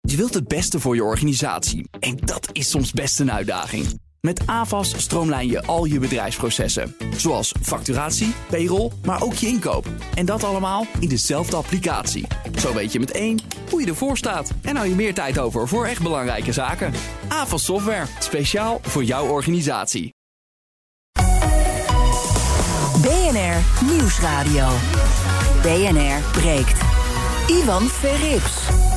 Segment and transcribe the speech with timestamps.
[0.00, 4.00] Je wilt het beste voor je organisatie en dat is soms best een uitdaging.
[4.20, 9.86] Met AVAS stroomlijn je al je bedrijfsprocessen, zoals facturatie, payroll, maar ook je inkoop.
[10.14, 12.26] En dat allemaal in dezelfde applicatie.
[12.58, 13.38] Zo weet je met één
[13.70, 16.92] hoe je ervoor staat en hou je meer tijd over voor echt belangrijke zaken.
[17.28, 20.14] AVAS Software, speciaal voor jouw organisatie.
[23.02, 24.68] BNR Nieuwsradio.
[25.62, 26.80] BNR breekt.
[27.46, 28.87] Ivan Verrips.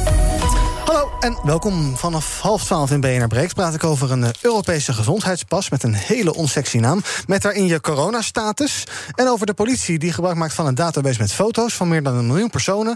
[0.91, 1.97] Hallo en welkom.
[1.97, 5.93] Vanaf half twaalf in BNR Breaks praat ik over een eh, Europese gezondheidspas met een
[5.93, 7.01] hele onsexy naam.
[7.27, 8.83] Met daarin je coronastatus.
[9.15, 12.15] En over de politie die gebruik maakt van een database met foto's van meer dan
[12.15, 12.95] een miljoen personen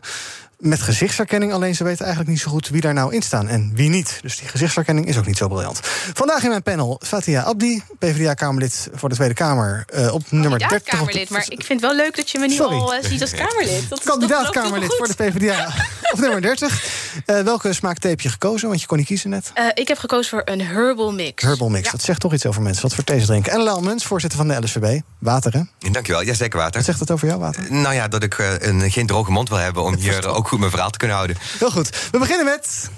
[0.58, 1.54] met gezichtsherkenning.
[1.54, 4.20] Alleen ze weten eigenlijk niet zo goed wie daar nou in staan en wie niet.
[4.22, 5.80] Dus die gezichtsherkenning is ook niet zo briljant.
[6.14, 9.86] Vandaag in mijn panel Fatia Abdi, PvdA-Kamerlid voor de Tweede Kamer.
[9.96, 10.84] Uh, op nummer 30.
[10.84, 12.78] Kamerlid, maar ik vind het wel leuk dat je me nu Sorry.
[12.78, 13.90] al uh, ziet als Kamerlid.
[13.90, 15.74] Dat Kandidaat-Kamerlid voor de PvdA
[16.12, 17.05] op nummer 30.
[17.26, 18.68] Uh, welke smaakthee heb je gekozen?
[18.68, 19.52] Want je kon niet kiezen net.
[19.74, 21.44] ik heb gekozen voor een herbal mix.
[21.44, 21.92] Herbal mix, ja.
[21.92, 22.82] dat zegt toch iets over mensen.
[22.82, 23.52] Wat voor thee ze drinken.
[23.52, 25.02] En Lau Muns, voorzitter van de LSVB.
[25.20, 25.92] Water, hè?
[25.92, 26.76] Dankjewel, ja, zeker water.
[26.76, 27.66] Wat zegt het over jou, water?
[27.70, 30.72] Nou ja, dat ik een, geen droge mond wil hebben om hier ook goed mijn
[30.72, 31.38] verhaal te kunnen houden.
[31.60, 32.10] Heel goed.
[32.12, 32.90] We beginnen met.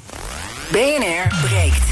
[0.71, 1.85] BNR breekt.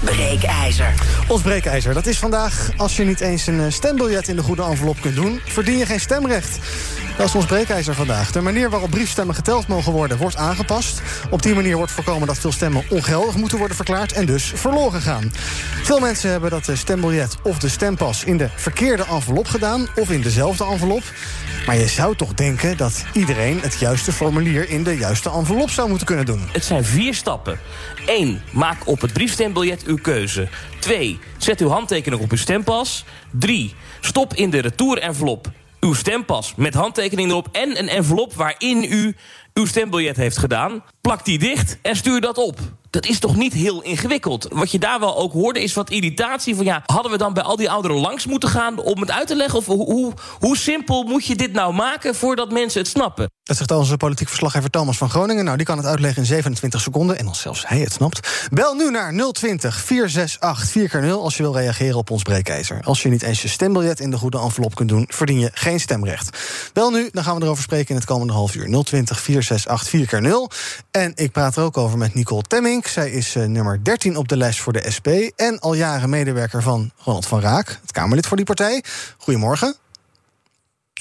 [0.00, 0.94] Breekijzer.
[1.28, 1.94] Ons breekijzer.
[1.94, 2.70] Dat is vandaag.
[2.76, 6.00] Als je niet eens een stembiljet in de goede envelop kunt doen, verdien je geen
[6.00, 6.58] stemrecht.
[7.16, 8.32] Dat is ons breekijzer vandaag.
[8.32, 11.02] De manier waarop briefstemmen geteld mogen worden wordt aangepast.
[11.30, 15.00] Op die manier wordt voorkomen dat veel stemmen ongeldig moeten worden verklaard en dus verloren
[15.00, 15.32] gaan.
[15.82, 20.10] Veel mensen hebben dat de stembiljet of de stempas in de verkeerde envelop gedaan of
[20.10, 21.02] in dezelfde envelop.
[21.66, 25.88] Maar je zou toch denken dat iedereen het juiste formulier in de juiste envelop zou
[25.88, 26.48] moeten kunnen doen.
[26.52, 27.58] Het zijn vier stappen.
[28.08, 28.42] 1.
[28.52, 30.48] Maak op het briefstembiljet uw keuze.
[30.78, 31.18] 2.
[31.38, 33.04] Zet uw handtekening op uw stempas.
[33.30, 33.74] 3.
[34.00, 39.16] Stop in de retour-envelop uw stempas met handtekening erop en een envelop waarin u
[39.54, 40.84] uw stembiljet heeft gedaan.
[41.00, 42.58] Plak die dicht en stuur dat op.
[42.90, 44.46] Dat is toch niet heel ingewikkeld?
[44.50, 46.64] Wat je daar wel ook hoorde is wat irritatie van...
[46.64, 49.36] ja, hadden we dan bij al die ouderen langs moeten gaan om het uit te
[49.36, 49.58] leggen?
[49.58, 53.30] Of hoe, hoe, hoe simpel moet je dit nou maken voordat mensen het snappen?
[53.42, 55.44] Dat zegt onze politiek verslaggever Thomas van Groningen.
[55.44, 57.18] Nou, die kan het uitleggen in 27 seconden.
[57.18, 58.48] En als zelfs hij het snapt.
[58.50, 62.80] Bel nu naar 020 468 4x0 als je wil reageren op ons breekijzer.
[62.84, 65.06] Als je niet eens je stembiljet in de goede envelop kunt doen...
[65.08, 66.38] verdien je geen stemrecht.
[66.72, 68.82] Bel nu, dan gaan we erover spreken in het komende half uur.
[68.84, 70.56] 020 468 4x0.
[70.90, 72.77] En ik praat er ook over met Nicole Temming.
[72.86, 75.08] Zij is uh, nummer 13 op de lijst voor de SP.
[75.36, 78.84] En al jaren medewerker van Ronald van Raak, het Kamerlid voor die partij.
[79.18, 79.74] Goedemorgen.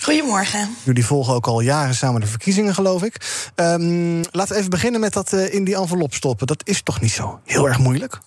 [0.02, 0.76] Goedemorgen.
[0.84, 3.16] Jullie volgen ook al jaren samen de verkiezingen, geloof ik.
[3.56, 6.48] Um, laten we even beginnen met dat uh, in die envelop stoppen.
[6.48, 8.20] Dat is toch niet zo heel erg moeilijk?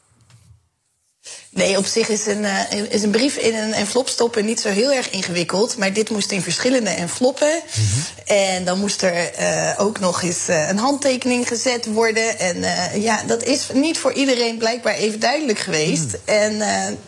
[1.53, 4.69] Nee, op zich is een, uh, is een brief in een envelop stoppen niet zo
[4.69, 5.77] heel erg ingewikkeld.
[5.77, 7.63] Maar dit moest in verschillende enveloppen.
[7.75, 8.37] Mm -hmm.
[8.37, 12.39] En dan moest er uh, ook nog eens uh, een handtekening gezet worden.
[12.39, 12.65] En
[13.01, 16.05] ja, dat is niet voor iedereen blijkbaar even duidelijk geweest.
[16.05, 16.19] Mm.
[16.25, 16.57] En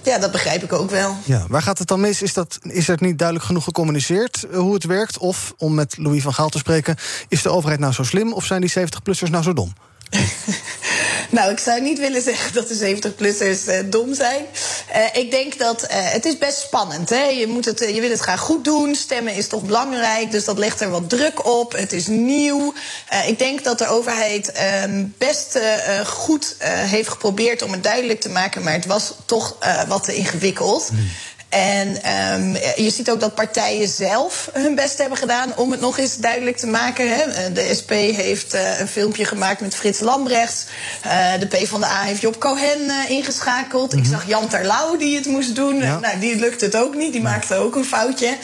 [0.03, 1.17] ja, dat begrijp ik ook wel.
[1.25, 2.23] Ja, waar gaat het dan mis?
[2.23, 5.19] Is, dat, is het niet duidelijk genoeg gecommuniceerd hoe het werkt?
[5.19, 6.97] Of, om met Louis van Gaal te spreken,
[7.29, 9.73] is de overheid nou zo slim of zijn die 70-plussers nou zo dom?
[11.37, 14.47] nou, ik zou niet willen zeggen dat de 70-plussers uh, dom zijn.
[14.97, 17.11] Uh, ik denk dat uh, het is best spannend.
[17.11, 17.23] Hè?
[17.23, 18.95] Je, moet het, je wil het graag goed doen.
[18.95, 21.73] Stemmen is toch belangrijk, dus dat legt er wat druk op.
[21.73, 22.75] Het is nieuw.
[23.27, 25.59] ik denk dat de overheid ehm, best
[26.05, 29.57] goed heeft geprobeerd om het duidelijk te maken, maar het was toch
[29.89, 30.91] wat te ingewikkeld.
[30.93, 31.11] Mm.
[31.53, 35.99] En um, je ziet ook dat partijen zelf hun best hebben gedaan om het nog
[35.99, 37.17] eens duidelijk te maken.
[37.17, 37.53] Hè.
[37.53, 40.65] De SP heeft uh, een filmpje gemaakt met Frits Lambrechts.
[41.07, 43.93] Uh, de PvdA heeft Job Cohen uh, ingeschakeld.
[43.93, 44.07] Mm -hmm.
[44.07, 45.77] Ik zag Jan Terlouw die het moest doen.
[45.77, 45.99] Ja.
[45.99, 47.13] Nou, die lukte het ook niet.
[47.13, 48.37] Die maakte ook een foutje.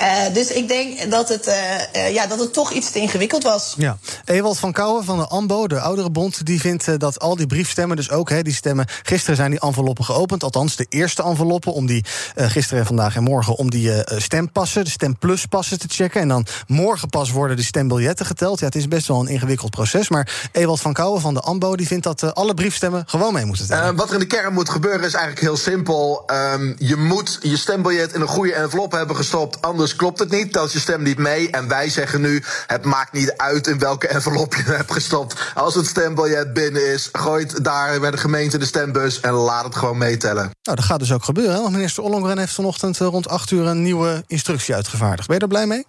[0.00, 1.54] Uh, dus ik denk dat het, uh,
[1.96, 3.74] uh, ja, dat het toch iets te ingewikkeld was.
[3.76, 3.98] Ja.
[4.24, 6.46] Ewald van Kouwen van de AMBO, de Ouderenbond...
[6.46, 8.86] die vindt dat al die briefstemmen, dus ook hè, die stemmen...
[9.02, 11.72] gisteren zijn die enveloppen geopend, althans de eerste enveloppen...
[11.72, 12.04] om die
[12.36, 16.20] gisteren en vandaag en morgen om die stempassen, de stempluspassen te checken...
[16.20, 18.60] en dan morgen pas worden die stembiljetten geteld.
[18.60, 20.08] Ja, het is best wel een ingewikkeld proces.
[20.08, 23.66] Maar Ewald van Kouwen van de AMBO die vindt dat alle briefstemmen gewoon mee moeten
[23.66, 23.96] tellen.
[23.96, 26.24] wat er in de kern moet gebeuren is eigenlijk heel simpel.
[26.54, 29.62] Um, je moet je stembiljet in een goede envelop hebben gestopt...
[29.62, 31.50] anders anders klopt het niet, telt je stem niet mee.
[31.50, 35.52] En wij zeggen nu, het maakt niet uit in welke envelop je hebt gestopt.
[35.54, 39.64] Als het stembiljet binnen is, gooi het daar bij de gemeente de stembus en laat
[39.64, 40.50] het gewoon meetellen.
[40.62, 41.54] Nou, dat gaat dus ook gebeuren.
[41.54, 41.60] hè?
[41.60, 45.26] Want minister Ollongren heeft vanochtend eh, rond 8 uur een nieuwe instructie uitgevaardigd.
[45.26, 45.86] Ben je daar blij mee?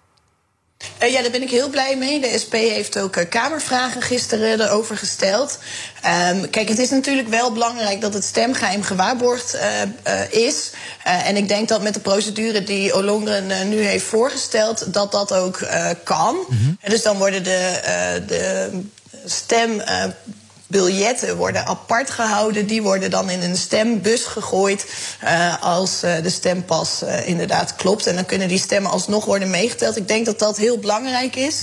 [0.98, 2.20] Eh, ja, daar ben ik heel blij mee.
[2.20, 5.58] De SP heeft ook eh, Kamervragen gisteren erover gesteld.
[6.02, 9.88] Ehm, kijk, het is natuurlijk wel belangrijk dat het stemgeheim gewaarborgd eh, eh,
[10.30, 10.70] is.
[11.04, 15.12] Eh, en ik denk dat met de procedure die Olongren eh, nu heeft voorgesteld, dat
[15.12, 16.36] dat ook eh, kan.
[16.80, 18.70] En dus dan worden de, eh, de
[19.26, 19.82] stem.
[20.66, 22.66] Biljetten worden apart gehouden.
[22.66, 24.86] Die worden dan in een stembus gegooid
[25.20, 28.06] eh, als eh, de stempas eh, inderdaad klopt.
[28.06, 29.96] En dan kunnen die stemmen alsnog worden meegeteld.
[29.96, 31.62] Ik denk dat dat heel belangrijk is.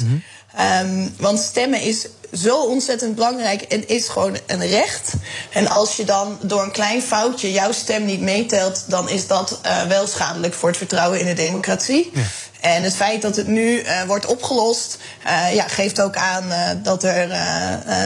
[0.55, 5.13] Ehm, want stemmen is zo ontzettend belangrijk en is gewoon een recht.
[5.49, 8.83] En als je dan door een klein foutje jouw stem niet meetelt...
[8.87, 12.11] dan is dat wel schadelijk voor het vertrouwen in de democratie.
[12.61, 16.69] En het feit dat het nu eh, wordt opgelost, eh, ja, geeft ook aan eh,
[16.83, 17.29] dat er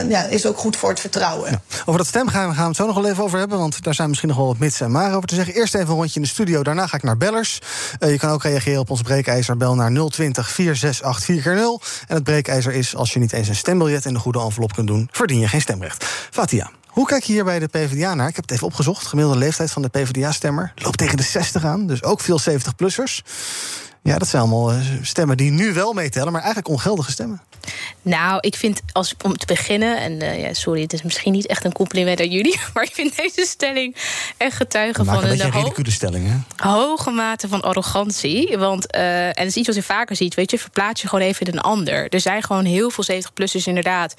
[0.08, 1.62] ja, is ook goed voor het vertrouwen.
[1.80, 3.58] Over dat stemgeheim gaan we het zo nog wel even over hebben.
[3.58, 5.54] Want daar zijn misschien nog wel wat mits en maar over te zeggen.
[5.54, 6.62] Eerst even een rondje in de studio.
[6.62, 7.58] Daarna ga ik naar bellers.
[7.98, 9.56] Je kan ook reageren op ons breekijzer.
[9.56, 12.06] Bel naar 020 468 4x0.
[12.06, 14.86] En het breekijzer is als je niet eens een stembiljet in de goede envelop kunt
[14.86, 16.04] doen, verdien je geen stemrecht.
[16.30, 16.70] Fatia.
[16.86, 18.28] Hoe kijk je hier bij de PvdA naar?
[18.28, 19.06] Ik heb het even opgezocht.
[19.06, 21.86] Gemiddelde leeftijd van de PvdA-stemmer loopt tegen de 60 aan.
[21.86, 23.22] Dus ook veel 70-plussers.
[24.06, 27.40] Ja, dat zijn allemaal eh, stemmen die nu wel meetellen, maar eigenlijk ongeldige stemmen.
[28.02, 31.46] Nou, ik vind als om te beginnen, en eh, ja, sorry, het is misschien niet
[31.46, 33.96] echt een compliment aan jullie, maar ik vind deze stelling
[34.36, 36.68] echt getuige van een een, ho- ridicule stelling, hè?
[36.68, 38.58] hoge mate van arrogantie.
[38.58, 41.24] Want, eh, en dat is iets wat je vaker ziet, weet je, verplaats je gewoon
[41.24, 42.08] even in een ander.
[42.08, 44.14] Er zijn gewoon heel veel 70-plussers inderdaad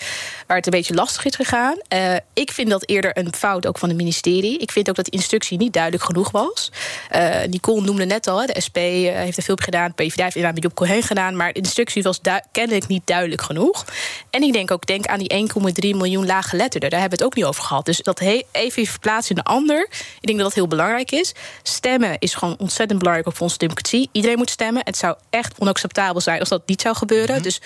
[0.47, 1.75] waar het een beetje lastig is gegaan.
[1.87, 4.57] Eh, ik vind dat eerder een fout ook van het ministerie.
[4.57, 6.71] Ik vind ook dat de instructie niet duidelijk genoeg was.
[7.09, 10.23] Eh Nicole noemde net al, hè, de SP eh, heeft er veel op gedaan, PvdA
[10.23, 12.19] heeft inderdaad met Job Cohen gedaan, maar de instructie was
[12.51, 13.85] kennelijk niet duidelijk genoeg.
[14.29, 15.49] En ik denk ook, denk aan die
[15.91, 17.85] 1,3 miljoen laaggeletterden, daar hebben we het ook niet over gehad.
[17.85, 18.19] Dus dat
[18.51, 19.87] even verplaatsen in een ander,
[20.19, 21.33] ik denk dat dat heel belangrijk is.
[21.63, 24.09] Stemmen is gewoon ontzettend belangrijk voor onze democratie.
[24.11, 24.81] Iedereen moet stemmen.
[24.85, 27.43] Het zou echt onacceptabel zijn als dat niet zou gebeuren.
[27.43, 27.61] Dus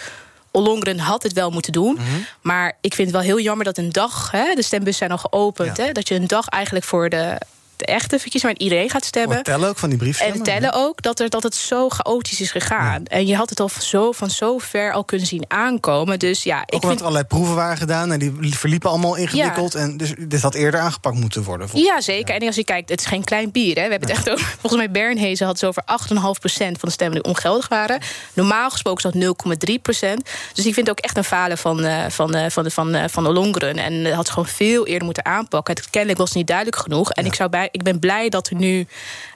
[0.52, 2.00] Ollongren had het wel moeten doen.
[2.42, 5.30] Maar ik vind het wel heel jammer dat een dag, hè, de stembussen zijn al
[5.30, 7.46] geopend, hè, dat je een dag eigenlijk voor de, de
[7.82, 9.36] echte verkiezingen, waar iedereen gaat stemmen.
[9.36, 10.38] Het tellen ook van die briefstemmen.
[10.38, 13.06] En tellen ook dat, er, dat het zo chaotisch is gegaan.
[13.06, 16.20] En je had het al zo, van zo ver al kunnen zien aankomen.
[16.20, 17.00] Dus ja, Ook ik omdat vind.
[17.00, 19.76] er allerlei proeven waren gedaan en die verliepen allemaal ingewikkeld.
[19.76, 21.68] En dus dit had eerder aangepakt moeten worden.
[21.74, 22.36] Ja, zeker.
[22.36, 23.76] En als je kijkt, het is geen klein bier.
[23.76, 23.84] Hè.
[23.86, 24.46] We hebben het echt over.
[24.60, 26.18] Volgens mij Bernhezen had het over 8,5%
[26.56, 28.00] van de stemmen die ongeldig waren.
[28.34, 30.24] Normaal gesproken is dat 0,3%.
[30.54, 33.04] Dus ik vind het ook echt een falen van, eh, van, eh, van, van, eh,
[33.10, 33.78] van Ollongren.
[33.78, 35.76] En het had gewoon veel eerder moeten aanpakken.
[35.76, 37.12] Het kennelijk was niet duidelijk genoeg.
[37.12, 38.88] En ik, zou bij, ik ben blij dat er nu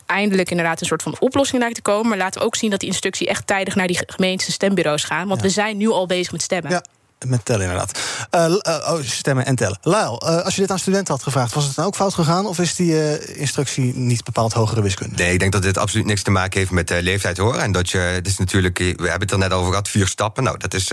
[0.06, 2.10] eindelijk inderdaad een soort van oplossing lijkt te komen.
[2.10, 5.04] Maar laten we ook zien dat die instructie echt tijdig naar die gemeentes en stembureaus
[5.04, 5.28] gaan.
[5.28, 6.72] Want we zijn nu al bezig met stemmen.
[6.72, 6.84] Ja.
[7.26, 8.00] Met tellen inderdaad.
[8.30, 9.78] Eh, eh, oh, stemmen en tellen.
[9.82, 12.46] Lyle, eh, als je dit aan studenten had gevraagd, was het dan ook fout gegaan?
[12.46, 15.16] Of is die instructie niet bepaald hogere wiskunde?
[15.16, 17.56] Nee, ik denk dat dit absoluut niks te maken heeft met leeftijd hoor.
[17.56, 20.44] En dat je, het is natuurlijk, we hebben het er net over gehad, vier stappen.
[20.44, 20.88] Nou, dat is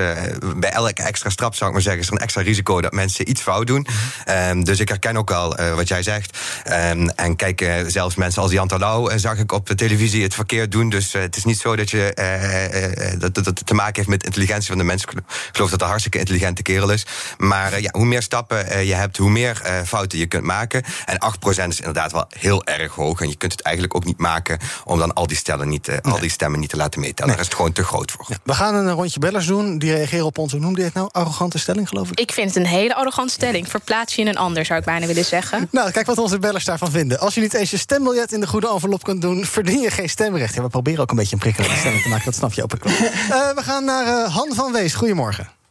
[0.57, 3.31] bij elke extra stap, zou ik maar zeggen, is er een extra risico dat mensen
[3.31, 3.87] iets fout doen.
[4.25, 6.39] Ehm, dus ik herken ook al wat jij zegt.
[6.65, 10.35] Ehm, en kijk, zelfs mensen als Jan Terlouw eh, zag ik op de televisie het
[10.35, 10.89] verkeerd doen.
[10.89, 14.69] Dus het is niet zo dat, je, dat, dat het te maken heeft met intelligentie
[14.69, 15.09] van de mensen.
[15.09, 17.07] Ik geloof dat een hartstikke intelligente kerel is.
[17.39, 20.45] Maar eh, ja, hoe meer stappen eh, je hebt, hoe meer eh, fouten je kunt
[20.45, 20.83] maken.
[21.07, 21.19] En
[21.65, 23.21] 8% is inderdaad wel heel erg hoog.
[23.21, 26.21] En je kunt het eigenlijk ook niet maken om dan al die, stellen niet, al
[26.21, 27.31] die stemmen niet te laten meetellen.
[27.31, 28.27] Daar is het gewoon te groot voor.
[28.43, 29.79] We gaan een rondje bellers doen.
[29.79, 31.09] Die reageren op onze, hoe noemde je het nou?
[31.13, 32.21] Arrogante stelling, geloof ik.
[32.21, 33.69] Ik vind het een hele arrogante stelling.
[33.69, 35.69] Verplaats je in een ander, zou ik bijna willen zeggen.
[35.71, 37.19] Nou, kijk wat onze bellers daarvan vinden.
[37.19, 40.09] Als je niet eens je stembiljet in de goede envelop kunt doen, verdien je geen
[40.09, 40.55] stemrecht.
[40.55, 42.85] Ja, we proberen ook een beetje een prikkelende stemming te maken, dat snap je ook.
[42.85, 42.93] wel.
[43.33, 44.95] Eh, we gaan naar Han van Wees.
[44.95, 45.62] Goedemorgen.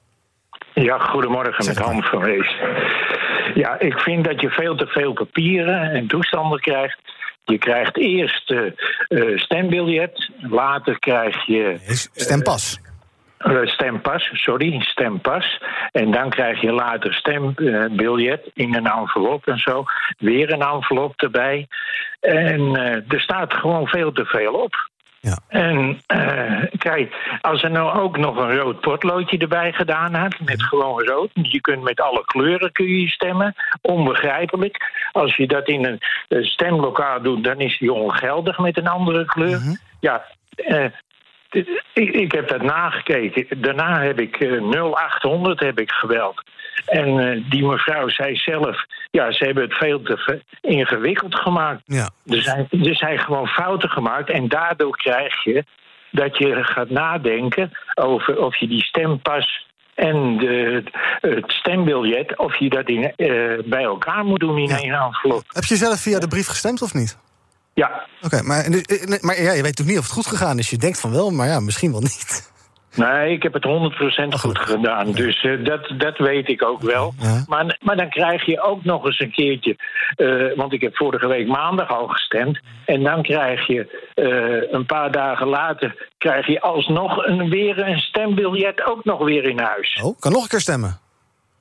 [0.83, 2.55] Ja, goedemorgen met Hans van Wees.
[3.53, 6.99] Ja, ik vind dat je veel te veel papieren en toestanden krijgt.
[7.43, 11.77] Je krijgt eerst eh, stembiljet, later krijg je...
[12.13, 12.79] Stempas.
[13.37, 15.61] eh, stempas, sorry, stempas.
[15.91, 19.83] En dan krijg je later stembiljet in een envelop en zo.
[20.17, 21.67] Weer een envelop erbij.
[22.19, 22.75] En
[23.07, 24.90] er staat gewoon veel te veel op.
[25.21, 25.37] Ja.
[25.47, 30.63] En eh, kijk, als er nou ook nog een rood potloodje erbij gedaan had, met
[30.63, 35.07] gewoon rood, je kunt met alle kleuren kun je stemmen, onbegrijpelijk.
[35.11, 39.25] Als je dat in een eh, stemlokaal doet, dan is die ongeldig met een andere
[39.25, 39.59] kleur.
[39.99, 40.25] Ja,
[40.55, 40.85] eh,
[41.93, 43.61] ik, ik heb dat nagekeken.
[43.61, 46.43] Daarna heb ik eh, 0800 heb ik gebeld.
[46.85, 51.81] En eh, die mevrouw zei zelf, ja, ze hebben het veel te ingewikkeld gemaakt.
[51.85, 52.09] Ja.
[52.25, 55.63] Er zijn, er zijn gewoon fouten gemaakt en daardoor krijg je
[56.11, 60.83] dat je gaat nadenken over of je die stempas en de,
[61.21, 63.27] het stembiljet, of je dat in, eh,
[63.65, 65.43] bij elkaar moet doen in één envelop.
[65.47, 67.17] Heb je zelf via de brief gestemd of niet?
[67.73, 68.05] Ja.
[68.21, 70.69] Oké, maar, eh, maar ja, je weet natuurlijk niet of het goed gegaan is.
[70.69, 72.50] Je denkt van wel, maar ja, misschien wel niet.
[72.95, 75.11] Nee, ik heb het 100% goed gedaan.
[75.11, 77.13] Dus eh, dat, dat weet ik ook wel.
[77.47, 79.75] Maar, maar dan krijg je ook nog eens een keertje.
[80.15, 82.59] eh, want ik heb vorige week maandag al gestemd.
[82.85, 86.09] En dan krijg je eh, een paar dagen later.
[86.17, 89.99] krijg je alsnog een, weer een stembiljet ook nog weer in huis.
[90.03, 90.99] Oh, kan nog een keer stemmen.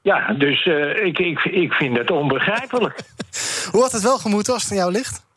[0.03, 0.67] Ja, dus
[1.03, 3.01] ik, ik, ik vind het onbegrijpelijk.
[3.73, 5.29] Hoe had het wel gemoeten als het aan jou ligt?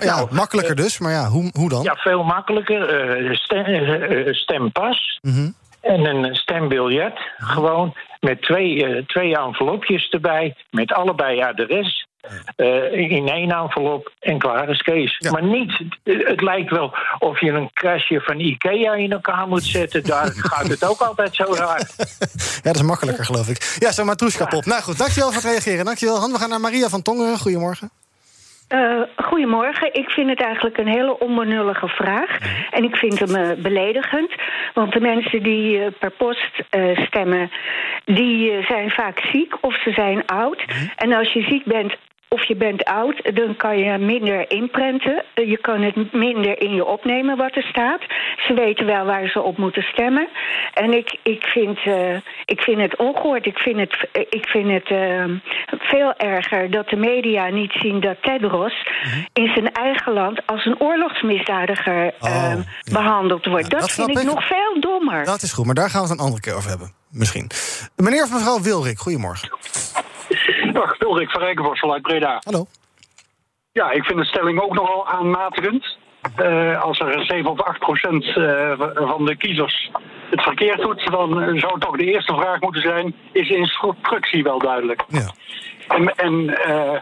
[0.00, 1.82] Ja, makkelijker dus, maar ja, hoe, hoe dan?
[1.82, 2.88] Ja, veel makkelijker.
[2.88, 5.18] eh, stem, eh, eh, stempas.
[5.22, 5.50] Mhm.
[5.80, 12.08] En een stembiljet, gewoon met twee, eh, twee envelopjes erbij, met allebei adres.
[12.56, 15.18] eh, in één envelop en klaar is Kees.
[15.30, 19.62] Maar niet, eh, het lijkt wel of je een kastje van Ikea in elkaar moet
[19.62, 20.02] zetten.
[20.04, 21.90] Daar gaat het ook altijd zo raar.
[22.38, 23.76] Ja, dat is makkelijker, geloof ik.
[23.78, 24.64] Ja, zo Matroeska Pop.
[24.64, 25.84] Nou goed, dankjewel voor het reageren.
[25.84, 26.32] Dankjewel, Han.
[26.32, 27.38] We gaan naar Maria van Tongeren.
[27.38, 27.90] Goedemorgen.
[28.70, 29.94] Eh, goedemorgen.
[29.94, 32.38] Ik vind het eigenlijk een hele onbenullige vraag.
[32.70, 34.32] En ik vind hem eh, beledigend.
[34.74, 36.62] Want de mensen die eh, per post
[37.06, 37.50] stemmen...
[38.04, 40.64] die zijn vaak ziek of ze zijn oud.
[40.96, 41.96] En als je ziek bent
[42.34, 45.24] of je bent oud, dan kan je minder inprenten.
[45.34, 48.00] Je kan het minder in je opnemen wat er staat.
[48.46, 50.28] Ze weten wel waar ze op moeten stemmen.
[50.74, 53.46] En ik, ik, vind, eh, ik vind het ongehoord.
[53.46, 55.24] Ik vind het, eh, ik vind het eh,
[55.78, 58.86] veel erger dat de media niet zien dat Tedros
[59.32, 62.54] in zijn eigen land als een oorlogsmisdadiger eh,
[62.92, 63.70] behandeld wordt.
[63.70, 64.24] dat, dat vind ik.
[64.24, 65.24] nog veel dommer.
[65.24, 66.92] Dat is goed, maar daar gaan we het een andere keer over hebben.
[67.10, 67.50] Misschien.
[67.96, 69.48] Meneer of mevrouw Wilrik, goedemorgen.
[70.80, 72.40] Dag, Ulrik van Rijkenvoort vanuit Breda.
[72.44, 72.66] Hallo.
[73.72, 75.96] Ja, ik vind de stelling ook nogal aanmatigend.
[76.36, 79.90] Eh, als er 7 of 8 procent eh, van de kiezers
[80.30, 84.58] het verkeerd doet, dan zou toch de eerste vraag moeten zijn: is de instructie wel
[84.58, 85.04] duidelijk?
[85.08, 85.30] Ja.
[85.88, 87.00] En, en eh,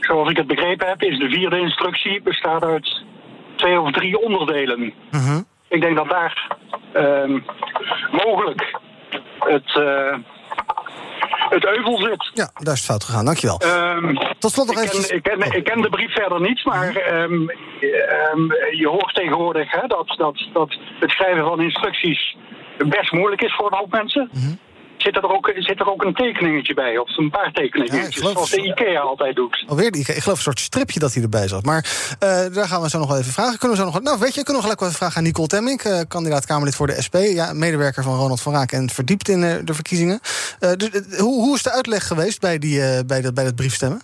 [0.00, 3.02] zoals ik het begrepen heb, is de vierde instructie bestaat uit
[3.56, 4.94] twee of drie onderdelen.
[5.10, 5.42] Mhm.
[5.68, 6.56] Ik denk dat daar
[6.92, 7.38] ehm,
[8.10, 8.80] mogelijk
[9.38, 10.16] het, eh,
[11.48, 12.30] het euvel zit.
[12.34, 13.24] Ja, daar is het fout gegaan.
[13.24, 13.58] Dankjewel.
[13.58, 16.96] Ehm, Tot slot nog ik, ken, ik, ken, ik ken de brief verder niet, maar
[16.96, 22.36] ehm, ehm, je hoort tegenwoordig hè, dat, dat, dat het schrijven van instructies
[22.78, 24.30] best moeilijk is voor een hoop mensen.
[25.04, 28.50] Zit, er ook, zit er ook een tekeningetje bij, of een paar tekeningetjes, geloof- zoals
[28.50, 29.64] de IKEA altijd doet?
[29.66, 31.64] Alweer, die, ik geloof een soort stripje dat hij erbij zat.
[31.64, 33.58] Maar eh, daar gaan we zo nog wel even vragen.
[33.58, 35.46] Kunnen we zo nog, nou, weet je, kunnen we gelijk wel even vragen aan Nicole
[35.48, 37.14] Temmink, eh, kandidaat Kamerlid voor de SP.
[37.14, 40.20] Ja, medewerker van Ronald van Raak en verdiept in eh, de verkiezingen.
[40.76, 44.00] Dus, hoe, hoe is de uitleg geweest bij, die, bij, dat, bij dat briefstemmen?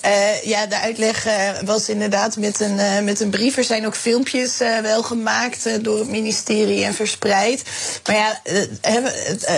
[0.00, 3.56] Eh, ja, de uitleg eh, was inderdaad met een, eh, met een brief.
[3.56, 7.62] Er zijn ook filmpjes wel gemaakt door het ministerie en verspreid.
[8.06, 8.40] Maar
[8.82, 9.02] ja,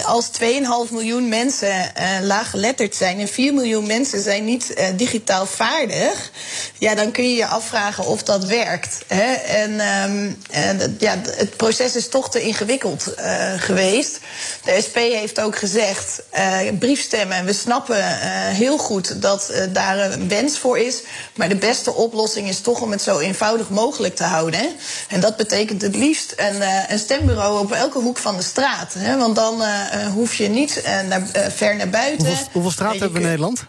[0.04, 6.30] als 2,5 miljoen mensen laaggeletterd zijn en 4 miljoen mensen zijn niet digitaal vaardig,
[6.78, 8.98] ja, dan kun je je afvragen of dat werkt.
[9.06, 9.32] Hè?
[9.32, 13.14] En, ehm, en ja, het proces is toch te ingewikkeld
[13.56, 14.18] geweest.
[14.64, 16.22] De SP heeft ook gezegd,
[16.78, 18.18] briefstemmen, we snappen
[18.52, 21.02] heel goed dat daar een wens voor is.
[21.36, 24.60] Maar de beste oplossing is toch om het zo eenvoudig mogelijk te houden.
[24.60, 24.68] Hè?
[25.08, 28.94] En dat betekent het liefst een, eh, een stembureau op elke hoek van de straat.
[28.98, 29.16] Hè?
[29.18, 32.26] Want dan eh, eh, hoef je niet naar, ver naar buiten.
[32.26, 33.64] Hoeveel, hoeveel straten hebben we in Nederland?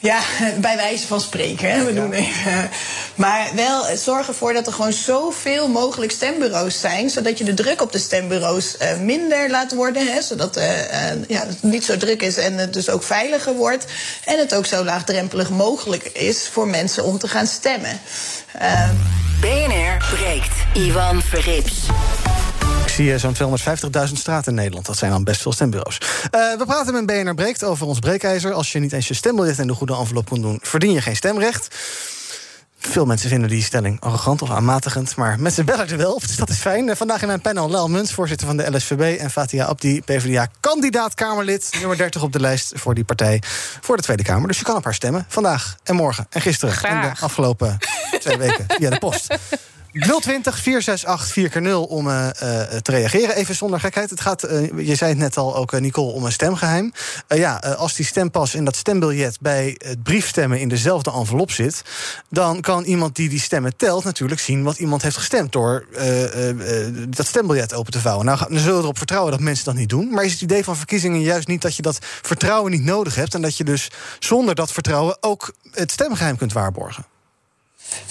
[0.00, 0.20] Ja,
[0.60, 1.70] bij wijze van spreken.
[1.70, 1.84] Hè?
[1.84, 2.70] We doen even.
[3.14, 7.10] Maar wel eh, zorg ervoor dat er gewoon zoveel mogelijk stembureaus zijn.
[7.10, 10.06] Zodat je de druk op de stembureaus eh, minder laat worden.
[10.06, 10.22] Hè?
[10.22, 13.84] Zodat eh, eh, ja, het niet zo druk is en het dus ook veiliger wordt.
[14.24, 18.00] En het ook zo laagdrempelig mogelijk is voor mensen om te gaan stemmen.
[18.52, 18.90] Eh,
[19.40, 20.54] BNR breekt.
[20.74, 21.86] Ivan Verrips.
[22.98, 23.58] Zie eh, zo'n
[24.08, 24.86] 250.000 straten in Nederland.
[24.86, 25.98] Dat zijn dan best veel stembureaus.
[26.30, 28.52] Eh, we praten met BNR Breekt over ons breekijzer.
[28.52, 30.58] Als je niet eens je stembiljet in de goede envelop kon doen...
[30.62, 31.74] verdien je geen stemrecht.
[32.78, 35.16] Veel mensen vinden die stelling arrogant of aanmatigend.
[35.16, 36.88] Maar mensen bellen er wel op, dus dat is fijn.
[36.88, 39.18] Eh, Vandaag in mijn panel Lel Muns, voorzitter van de LSVB...
[39.20, 41.68] en Fatia Abdi, PvdA, kandidaat-Kamerlid...
[41.78, 43.42] nummer 30 op de lijst voor die partij
[43.80, 44.48] voor de Tweede Kamer.
[44.48, 45.24] Dus je kan op haar stemmen.
[45.28, 46.82] Vandaag en morgen en gisteren.
[46.82, 47.78] En de afgelopen
[48.20, 49.26] twee weken via de post.
[49.98, 53.36] 020 468 4x0 om eh, eh, te reageren.
[53.36, 54.10] Even zonder gekheid.
[54.10, 56.92] Het gaat, eh, je zei het net al ook, Nicole, om een stemgeheim.
[57.26, 61.82] Eh, ja, als die stempas in dat stembiljet bij het briefstemmen in dezelfde envelop zit,
[62.30, 65.86] dan kan iemand die die stemmen telt natuurlijk zien wat iemand heeft gestemd door
[67.08, 68.26] dat stembiljet open te vouwen.
[68.26, 70.10] Nou, dan zullen we erop vertrouwen dat mensen dat niet doen.
[70.10, 73.34] Maar is het idee van verkiezingen juist niet dat je dat vertrouwen niet nodig hebt
[73.34, 77.04] en dat je dus zonder dat vertrouwen ook het stemgeheim kunt waarborgen?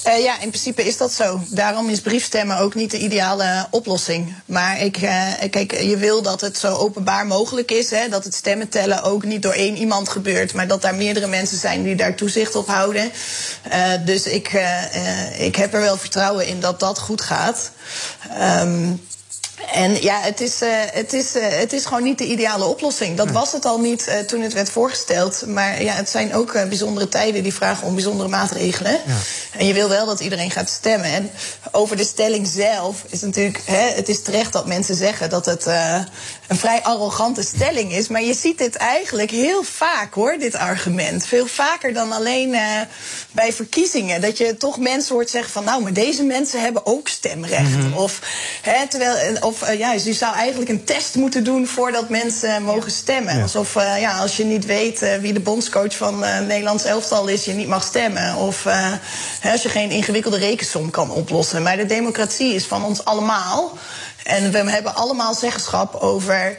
[0.07, 1.41] Uh, ja, in principe is dat zo.
[1.49, 4.35] Daarom is briefstemmen ook niet de ideale oplossing.
[4.45, 7.89] Maar ik, uh, kijk, je wil dat het zo openbaar mogelijk is.
[7.89, 10.53] Hè, dat het stemmen tellen ook niet door één iemand gebeurt.
[10.53, 13.11] Maar dat daar meerdere mensen zijn die daar toezicht op houden.
[14.05, 14.51] Dus ik,
[15.37, 17.71] ik heb er wel vertrouwen in dat dat goed gaat.
[18.61, 19.01] Um,
[19.65, 23.17] en ja, het is, uh, het, is, uh, het is gewoon niet de ideale oplossing.
[23.17, 25.45] Dat was het al niet uh, toen het werd voorgesteld.
[25.45, 28.91] Maar ja, het zijn ook bijzondere tijden die vragen om bijzondere maatregelen.
[28.91, 29.15] Ja.
[29.51, 31.11] En je wil wel dat iedereen gaat stemmen.
[31.11, 31.31] En
[31.71, 33.61] over de stelling zelf is natuurlijk...
[33.65, 35.65] Hè, het is terecht dat mensen zeggen dat het
[36.47, 38.07] een vrij arrogante stelling is.
[38.07, 41.25] Maar je ziet dit eigenlijk heel vaak, hoor, dit argument.
[41.25, 42.55] Veel vaker dan alleen
[43.31, 44.21] bij verkiezingen.
[44.21, 45.63] Dat je toch mensen hoort zeggen van...
[45.63, 47.69] nou, maar deze mensen hebben ook stemrecht.
[47.69, 47.93] Mm -hmm.
[47.93, 48.19] Of,
[48.61, 52.91] hè, terwijl of uh, ja, je zou eigenlijk een test moeten doen voordat mensen mogen
[52.91, 53.35] stemmen.
[53.35, 53.41] Ja.
[53.41, 57.45] Alsof uh, ja, als je niet weet uh, wie de bondscoach van Nederlands elftal is,
[57.45, 58.35] je niet mag stemmen.
[58.35, 58.65] Of
[59.43, 61.63] als je geen ingewikkelde rekensom kan oplossen.
[61.63, 63.77] Maar de democratie is van ons allemaal.
[64.23, 66.57] En we hebben allemaal zeggenschap over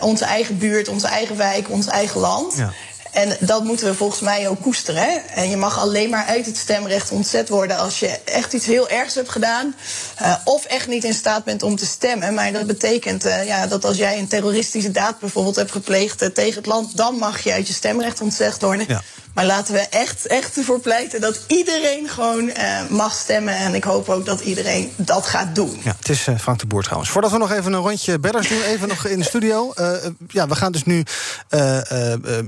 [0.00, 2.56] onze eigen buurt, onze eigen wijk, ons eigen land.
[2.56, 2.72] Ja.
[3.16, 5.02] En dat moeten we volgens mij ook koesteren.
[5.02, 5.18] Hè?
[5.34, 8.88] En je mag alleen maar uit het stemrecht ontzet worden als je echt iets heel
[8.88, 9.74] ergs hebt gedaan.
[10.22, 12.34] Uh, of echt niet in staat bent om te stemmen.
[12.34, 16.28] Maar dat betekent uh, ja, dat als jij een terroristische daad bijvoorbeeld hebt gepleegd uh,
[16.28, 18.86] tegen het land, dan mag je uit je stemrecht ontzegd worden.
[18.88, 19.02] Ja.
[19.36, 23.56] Maar laten we echt, echt ervoor pleiten dat iedereen gewoon uh, mag stemmen.
[23.56, 25.80] En ik hoop ook dat iedereen dat gaat doen.
[25.84, 27.10] Ja, het is uh, Frank de Boer trouwens.
[27.10, 29.72] Voordat we nog even een rondje bedders doen, even nog in de studio.
[29.76, 29.92] Uh,
[30.28, 31.02] ja, we gaan dus nu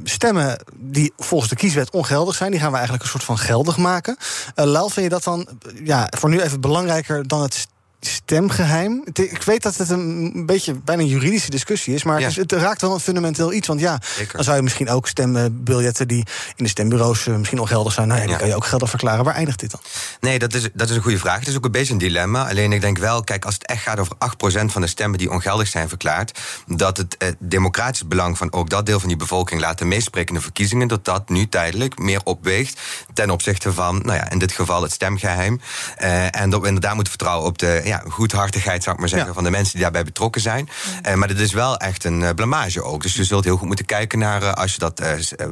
[0.05, 2.51] stemmen die volgens de kieswet ongeldig zijn.
[2.51, 4.17] Die gaan we eigenlijk een soort van geldig maken.
[4.55, 5.49] Laal, vind je dat dan
[5.85, 7.67] ja, voor nu even belangrijker dan het
[8.01, 9.05] stemgeheim.
[9.13, 12.31] Ik weet dat het een beetje bijna een juridische discussie is, maar ja.
[12.31, 13.67] het, raakt wel een fundamenteel iets.
[13.67, 14.35] Want ja, Zeker.
[14.35, 16.27] dan zou je misschien ook stembiljetten die
[16.57, 18.41] in de stembureaus uh, misschien ongeldig zijn, nou ja, die ja.
[18.41, 19.25] kan je ook geldig verklaren.
[19.25, 19.81] Waar eindigt dit dan?
[20.21, 21.39] Nee, dat is, dat is een goede vraag.
[21.39, 22.49] Het is ook een beetje een dilemma.
[22.49, 25.31] Alleen ik denk wel, kijk, als het echt gaat over 8% van de stemmen die
[25.31, 29.61] ongeldig zijn verklaard, dat het eh, democratisch belang van ook dat deel van die bevolking
[29.61, 32.81] laten meespreken in de verkiezingen, dat dat nu tijdelijk meer opweegt
[33.15, 35.61] ten opzichte van, nou ja, in dit geval het stemgeheim.
[36.03, 39.29] Uh, en dat we inderdaad moeten vertrouwen op de ja, goedhartigheid, zou ik maar zeggen,
[39.29, 39.35] ja.
[39.35, 40.69] van de mensen die daarbij betrokken zijn.
[41.07, 43.03] Uh, maar dit is wel echt een uh, blamage ook.
[43.03, 45.03] Dus je zult heel goed moeten kijken naar, uh, als je dat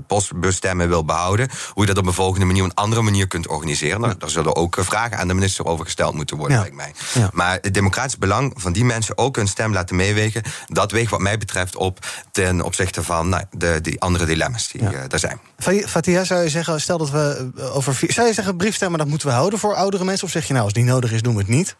[0.06, 4.00] postbusstemmen wil behouden, hoe je dat op een volgende manier, een andere manier kunt organiseren.
[4.00, 4.14] Ja.
[4.18, 6.94] Daar zullen ook vragen aan de minister over gesteld moeten worden, lijkt mij.
[7.32, 11.20] Maar het democratisch belang van die mensen ook hun stem laten meewegen, dat weegt wat
[11.20, 11.98] mij betreft op
[12.30, 15.40] ten opzichte van nou, de, die andere dilemma's die er zijn.
[15.86, 17.98] Fatia, zou je zeggen, stel dat we over.
[18.08, 20.26] Zou je zeggen, briefstemmen dat moeten we houden voor oudere mensen?
[20.26, 21.76] Of zeg je nou, als niet nodig is, doen we het niet?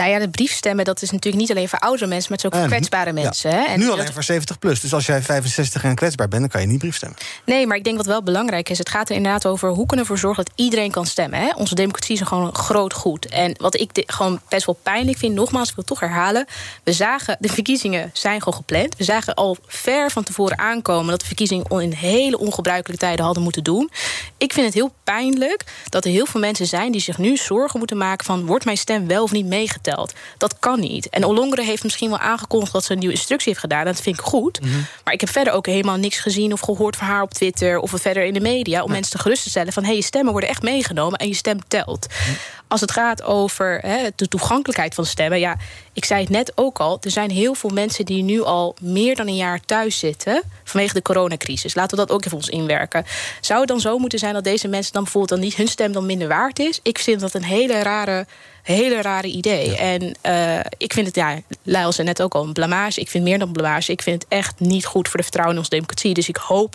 [0.00, 2.58] Nou ja, de briefstemmen, dat is natuurlijk niet alleen voor oudere mensen, maar het is
[2.58, 3.50] ook voor kwetsbare mensen.
[3.50, 3.56] Ja.
[3.56, 3.64] Hè?
[3.64, 4.14] En nu alleen dat...
[4.14, 4.80] voor 70 plus.
[4.80, 7.18] Dus als jij 65 en kwetsbaar bent, dan kan je niet briefstemmen.
[7.44, 10.06] Nee, maar ik denk wat wel belangrijk is, het gaat er inderdaad over hoe kunnen
[10.06, 11.40] we ervoor zorgen dat iedereen kan stemmen.
[11.40, 11.50] Hè?
[11.56, 13.26] Onze democratie is gewoon een groot goed.
[13.26, 16.46] En wat ik gewoon best wel pijnlijk vind, nogmaals, ik wil toch herhalen.
[16.84, 18.96] We zagen, de verkiezingen zijn gewoon gepland.
[18.96, 23.42] We zagen al ver van tevoren aankomen dat de verkiezingen in hele ongebruikelijke tijden hadden
[23.42, 23.90] moeten doen.
[24.40, 27.78] Ik vind het heel pijnlijk dat er heel veel mensen zijn die zich nu zorgen
[27.78, 30.12] moeten maken van wordt mijn stem wel of niet meegeteld.
[30.38, 31.08] Dat kan niet.
[31.08, 33.84] En Olongere heeft misschien wel aangekondigd dat ze een nieuwe instructie heeft gedaan.
[33.84, 34.60] Dat vind ik goed.
[34.60, 34.86] Mm -hmm.
[35.04, 37.92] Maar ik heb verder ook helemaal niks gezien of gehoord van haar op Twitter of
[37.94, 38.80] verder in de media.
[38.80, 38.94] Om nee.
[38.94, 41.34] mensen te gerust te stellen van hé, hey, je stemmen worden echt meegenomen en je
[41.34, 42.06] stem telt.
[42.08, 42.36] Mm -hmm.
[42.70, 45.56] Als het gaat over hè, de toegankelijkheid van stemmen, ja,
[45.92, 46.98] ik zei het net ook al.
[47.00, 50.94] Er zijn heel veel mensen die nu al meer dan een jaar thuis zitten vanwege
[50.94, 51.74] de coronacrisis.
[51.74, 53.04] Laten we dat ook even ons inwerken.
[53.40, 55.92] Zou het dan zo moeten zijn dat deze mensen dan bijvoorbeeld dan niet hun stem
[55.92, 56.80] dan minder waard is?
[56.82, 58.26] Ik vind dat een hele rare
[58.62, 59.70] hele rare idee.
[59.70, 59.76] Ja.
[59.76, 63.00] En uh, ik vind het, ja, Lyle zei net ook al, een blamage.
[63.00, 63.92] Ik vind meer dan blamage.
[63.92, 66.14] Ik vind het echt niet goed voor de vertrouwen in onze democratie.
[66.14, 66.74] Dus ik hoop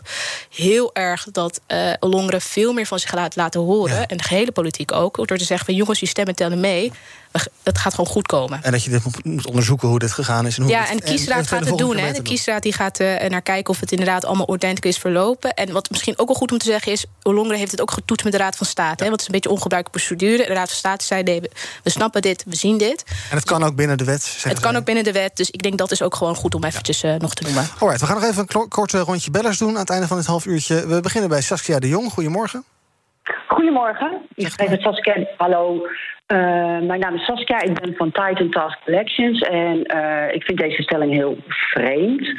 [0.56, 3.96] heel erg dat uh, Longeren veel meer van zich laat laten horen.
[3.96, 4.08] Ja.
[4.08, 5.28] En de gehele politiek ook.
[5.28, 6.92] Door te zeggen van jongens, je stemmen tellen mee.
[7.64, 8.64] Het gaat gewoon goed komen.
[8.64, 10.58] En dat je dit moet onderzoeken hoe dit gegaan is.
[10.58, 11.98] En hoe ja, en de kiesraad en, gaat het doen.
[11.98, 12.12] Hè.
[12.12, 15.54] De kiesraad die gaat uh, naar kijken of het inderdaad allemaal ordentelijk is verlopen.
[15.54, 17.06] En wat misschien ook wel goed om te zeggen is...
[17.24, 19.04] Olongeren heeft het ook getoetst met de Raad van State.
[19.04, 20.48] Hè, want het is een beetje ongebruikelijke procedure.
[20.48, 21.42] De Raad van State zei, nee,
[21.84, 23.04] we snappen dit, we zien dit.
[23.30, 24.38] En het kan ook binnen de wet?
[24.42, 25.36] Het kan ook binnen de wet.
[25.36, 27.70] Dus ik denk dat is ook gewoon goed om eventjes uh, nog te noemen.
[27.80, 30.26] Alright, we gaan nog even een kort rondje bellers doen aan het einde van dit
[30.26, 30.88] half uurtje.
[30.88, 32.12] We beginnen bij Saskia de Jong.
[32.12, 32.64] Goedemorgen.
[33.48, 34.22] Goedemorgen.
[34.36, 35.28] Ik spreek met Saskia.
[35.38, 35.88] Hallo.
[36.28, 36.38] Uh,
[36.80, 37.62] mijn naam is Saskia.
[37.62, 39.42] Ik ben van Titan Task Collections.
[39.42, 42.34] En uh, ik vind deze stelling heel vreemd.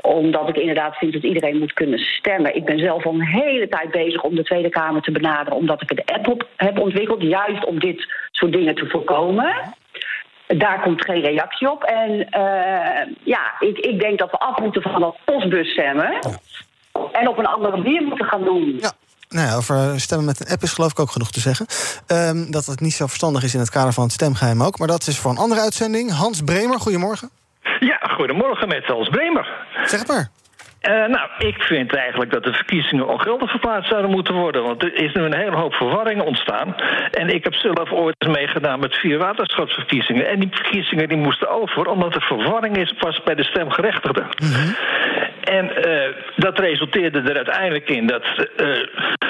[0.00, 2.54] Omdat ik inderdaad vind dat iedereen moet kunnen stemmen.
[2.54, 5.58] Ik ben zelf al een hele tijd bezig om de Tweede Kamer te benaderen.
[5.58, 7.22] Omdat ik een app op heb ontwikkeld.
[7.22, 9.54] Juist om dit soort dingen te voorkomen.
[10.46, 11.82] Daar komt geen reactie op.
[11.82, 16.18] En uh, ja, ik, ik denk dat we af moeten van dat postbus stemmen.
[17.12, 18.78] En op een andere manier moeten gaan doen.
[18.80, 18.90] Ja.
[19.34, 21.66] Nou ja, over stemmen met een app is geloof ik ook genoeg te zeggen.
[22.06, 24.78] Ehm, dat het niet zo verstandig is in het kader van het stemgeheim ook.
[24.78, 26.12] Maar dat is voor een andere uitzending.
[26.12, 27.30] Hans Bremer, goedemorgen.
[27.80, 29.48] Ja, goedemorgen met Hans Bremer.
[29.84, 30.30] Zeg het maar.
[30.88, 34.62] Uh, nou, ik vind eigenlijk dat de verkiezingen ongeldig verplaatst zouden moeten worden.
[34.62, 36.74] Want er is nu een hele hoop verwarring ontstaan.
[37.10, 40.26] En ik heb zelf ooit meegedaan met vier waterschapsverkiezingen.
[40.26, 44.26] En die verkiezingen die moesten over, omdat er verwarring is pas bij de stemgerechtigden.
[44.42, 44.74] Mm
[45.40, 48.46] En uh, dat resulteerde er uiteindelijk in dat uh,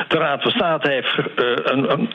[0.08, 1.16] de Raad van State heeft
[1.64, 2.10] een, een,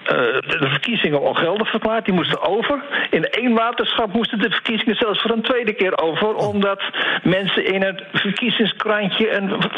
[0.59, 2.05] de verkiezingen ongeldig verklaard.
[2.05, 2.83] Die moesten over.
[3.09, 6.35] In één waterschap moesten de verkiezingen zelfs voor een tweede keer over.
[6.35, 6.83] Omdat
[7.23, 9.71] mensen in het verkiezingskrantje een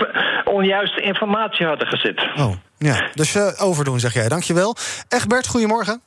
[0.45, 2.27] onjuiste informatie hadden gezet.
[2.37, 3.09] Oh, ja.
[3.13, 4.27] Dus uh, overdoen, zeg jij.
[4.27, 4.75] Dankjewel.
[5.09, 6.01] Egbert, goedemorgen.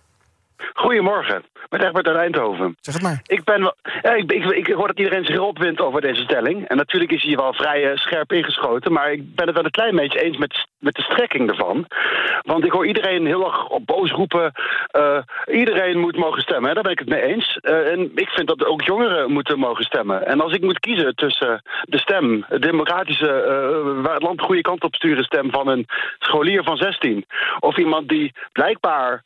[0.75, 2.77] Goedemorgen, met Egbert uit Eindhoven.
[2.81, 3.21] Zeg het maar.
[3.27, 6.69] Ik, ben, ja, ik, ik, ik, hoor dat iedereen zich opwindt over deze stelling.
[6.69, 8.93] En natuurlijk is hij wel vrij uh, scherp ingeschoten.
[8.93, 11.87] Maar ik ben het wel een klein beetje eens met, met de strekking ervan.
[12.43, 14.53] Want ik hoor iedereen heel erg op boos roepen...
[14.97, 17.59] Uh, iedereen moet mogen stemmen, daar ben ik het mee eens.
[17.63, 20.27] Uh, en ik vind dat ook jongeren moeten mogen stemmen.
[20.27, 22.45] En als ik moet kiezen tussen de stem...
[22.49, 23.29] de democratische,
[24.03, 25.51] waar het land de goede kant op sturen stem...
[25.51, 25.87] van een
[26.19, 27.25] scholier van 16...
[27.59, 29.23] of iemand die blijkbaar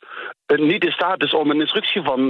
[0.47, 2.24] niet in staat is om een instructie van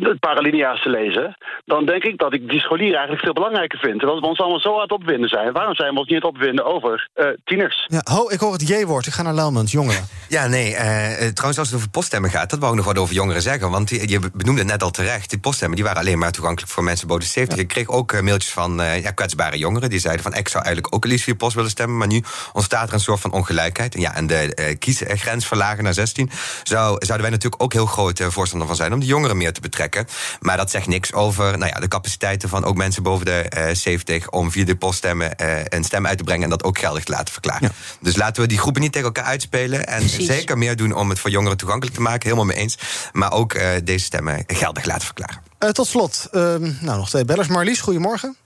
[0.00, 4.00] het paralinea's te lezen, dan denk ik dat ik die scholier eigenlijk veel belangrijker vind.
[4.00, 5.52] Dat we ons allemaal zo aan het opwinden zijn.
[5.52, 7.86] Waarom zijn we ons niet aan het opwinden over uh, tieners?
[7.86, 9.06] Ja, ho, ik hoor het J-woord.
[9.06, 10.04] Ik ga naar Laumans, jongeren.
[10.28, 10.70] Ja, nee.
[10.70, 10.78] Uh,
[11.16, 13.70] trouwens, als het over poststemmen gaat, dat wou ik nog wat over jongeren zeggen.
[13.70, 15.30] Want die, je benoemde het net al terecht.
[15.30, 17.56] Die poststemmen die waren alleen maar toegankelijk voor mensen boven de 70.
[17.56, 17.62] Ja.
[17.62, 19.90] Ik kreeg ook uh, mailtjes van ja, kwetsbare jongeren.
[19.90, 21.96] Die zeiden van, ik zou eigenlijk ook liefst via post willen stemmen.
[21.96, 22.22] Maar nu
[22.52, 23.94] ontstaat er een soort van ongelijkheid.
[23.98, 26.30] Ja, en de kiesgrens verlagen naar 16
[26.62, 29.60] zou, zouden wij natuurlijk ook heel groot voorstander van zijn om de jongeren meer te
[29.60, 30.06] betrekken.
[30.40, 33.74] Maar dat zegt niks over nou ja, de capaciteiten van ook mensen boven de uh,
[33.74, 37.04] 70 om via de poststemmen uh, een stem uit te brengen en dat ook geldig
[37.04, 37.68] te laten verklaren.
[37.68, 37.96] Ja.
[38.00, 40.26] Dus laten we die groepen niet tegen elkaar uitspelen en Precies.
[40.26, 42.78] zeker meer doen om het voor jongeren toegankelijk te maken, helemaal mee eens.
[43.12, 45.42] Maar ook uh, deze stemmen geldig laten verklaren.
[45.72, 47.48] tot slot, nou nog twee bellers.
[47.48, 48.36] Marlies, goedemorgen.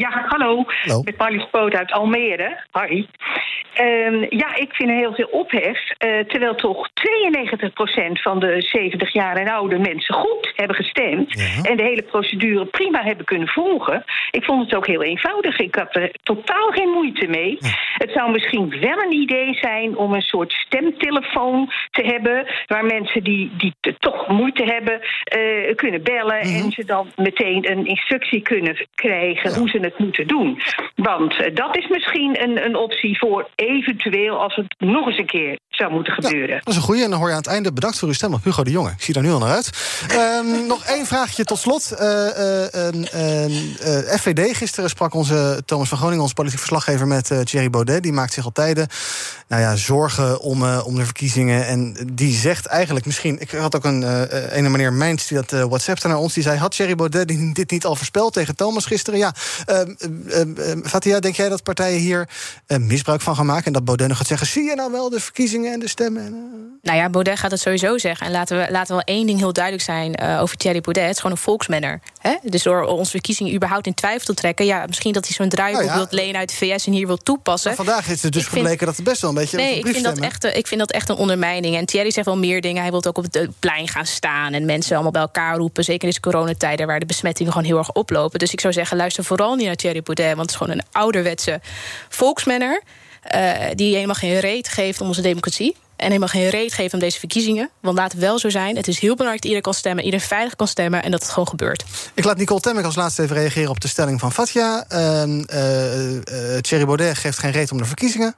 [0.00, 0.64] Ja, hallo.
[0.66, 1.02] hallo.
[1.02, 2.64] Met Marlies Poot uit Almere.
[2.70, 3.08] Harry.
[3.80, 5.78] Um, ja, ik vind er heel veel ophef.
[6.06, 6.92] Uh, terwijl toch 92%
[8.12, 11.32] van de 70 jaar en oude mensen goed hebben gestemd.
[11.32, 11.70] Ja.
[11.70, 14.04] En de hele procedure prima hebben kunnen volgen.
[14.30, 15.58] Ik vond het ook heel eenvoudig.
[15.58, 17.56] Ik had er totaal geen moeite mee.
[17.58, 17.68] Ja.
[17.94, 22.46] Het zou misschien wel een idee zijn om een soort stemtelefoon te hebben.
[22.66, 25.00] Waar mensen die, die toch moeite hebben
[25.38, 26.46] uh, kunnen bellen.
[26.46, 26.64] Mm -hmm.
[26.64, 29.58] En ze dan meteen een instructie kunnen krijgen ja.
[29.58, 30.58] hoe ze het moeten doen.
[30.94, 35.26] Want uh, dat is misschien een, een optie voor eventueel als het nog eens een
[35.26, 36.48] keer zou moeten gebeuren.
[36.48, 37.02] Ja, dat is een goede.
[37.02, 38.90] En dan hoor je aan het einde bedankt voor uw stem op Hugo de Jonge.
[38.90, 39.70] Ik zie daar nu al naar uit.
[40.12, 41.92] um, nog één vraagje tot slot.
[42.00, 42.08] Uh,
[42.74, 48.02] uh, uh, FVD, gisteren sprak onze Thomas van Groningen, onze politiek verslaggever, met Thierry Baudet.
[48.02, 48.86] Die maakt zich al tijden
[49.48, 51.66] nou ja, zorgen om, om de verkiezingen.
[51.66, 53.40] En die zegt eigenlijk misschien...
[53.40, 56.34] Ik had ook een ene meneer Mijns die dat WhatsAppte naar ons.
[56.34, 59.18] Die zei, had Thierry Baudet dit niet al voorspeld tegen Thomas gisteren?
[59.18, 59.34] Ja,
[60.84, 62.28] Fatia, denk jij dat partijen hier
[62.78, 63.64] misbruik van gaan maken?
[63.64, 66.24] En dat Baudet nog gaat zeggen, zie je nou wel de verkiezingen en de stemmen?
[66.24, 68.26] En, nou ja, Baudet gaat het sowieso zeggen.
[68.26, 71.02] En laten we, laten we wel één ding heel duidelijk zijn uh, over Thierry Baudet.
[71.02, 72.00] Het is gewoon een volksmanner.
[72.18, 72.34] Hè?
[72.42, 74.66] Dus door onze verkiezingen überhaupt in twijfel te trekken...
[74.66, 75.96] ja, misschien dat hij zo'n draaiboek nou ja.
[75.96, 77.68] wilt lenen uit de VS en hier wil toepassen.
[77.68, 79.56] Maar vandaag is het dus gebleken dat het best wel een beetje...
[79.56, 81.76] Nee, ik vind, dat echt, ik vind dat echt een ondermijning.
[81.76, 82.82] En Thierry zegt wel meer dingen.
[82.82, 85.84] Hij wil ook op het plein gaan staan en mensen allemaal bij elkaar roepen.
[85.84, 88.38] Zeker in deze coronatijden waar de besmettingen gewoon heel erg oplopen.
[88.38, 90.36] Dus ik zou zeggen, luister vooral niet naar Thierry Baudet...
[90.36, 91.60] want het is gewoon een ouderwetse
[92.08, 92.82] volksmanner...
[93.34, 95.76] Uh, die helemaal geen reet geeft om onze democratie.
[95.96, 97.70] En helemaal geen reet geeft om deze verkiezingen.
[97.80, 98.76] Want laat het wel zo zijn.
[98.76, 100.04] Het is heel belangrijk dat iedereen kan stemmen.
[100.04, 101.02] Iedereen veilig kan stemmen.
[101.02, 101.84] En dat het gewoon gebeurt.
[102.14, 104.84] Ik laat Nicole Temmek als laatste even reageren op de stelling van Fatja.
[104.92, 108.34] Uh, uh, uh, Thierry Baudet geeft geen reet om de verkiezingen.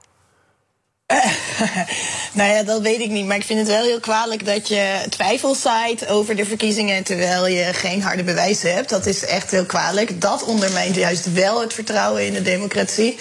[2.33, 3.27] nou ja, dat weet ik niet.
[3.27, 7.47] Maar ik vind het wel heel kwalijk dat je twijfels zaait over de verkiezingen terwijl
[7.47, 8.89] je geen harde bewijzen hebt.
[8.89, 10.21] Dat is echt heel kwalijk.
[10.21, 13.17] Dat ondermijnt juist wel het vertrouwen in de democratie.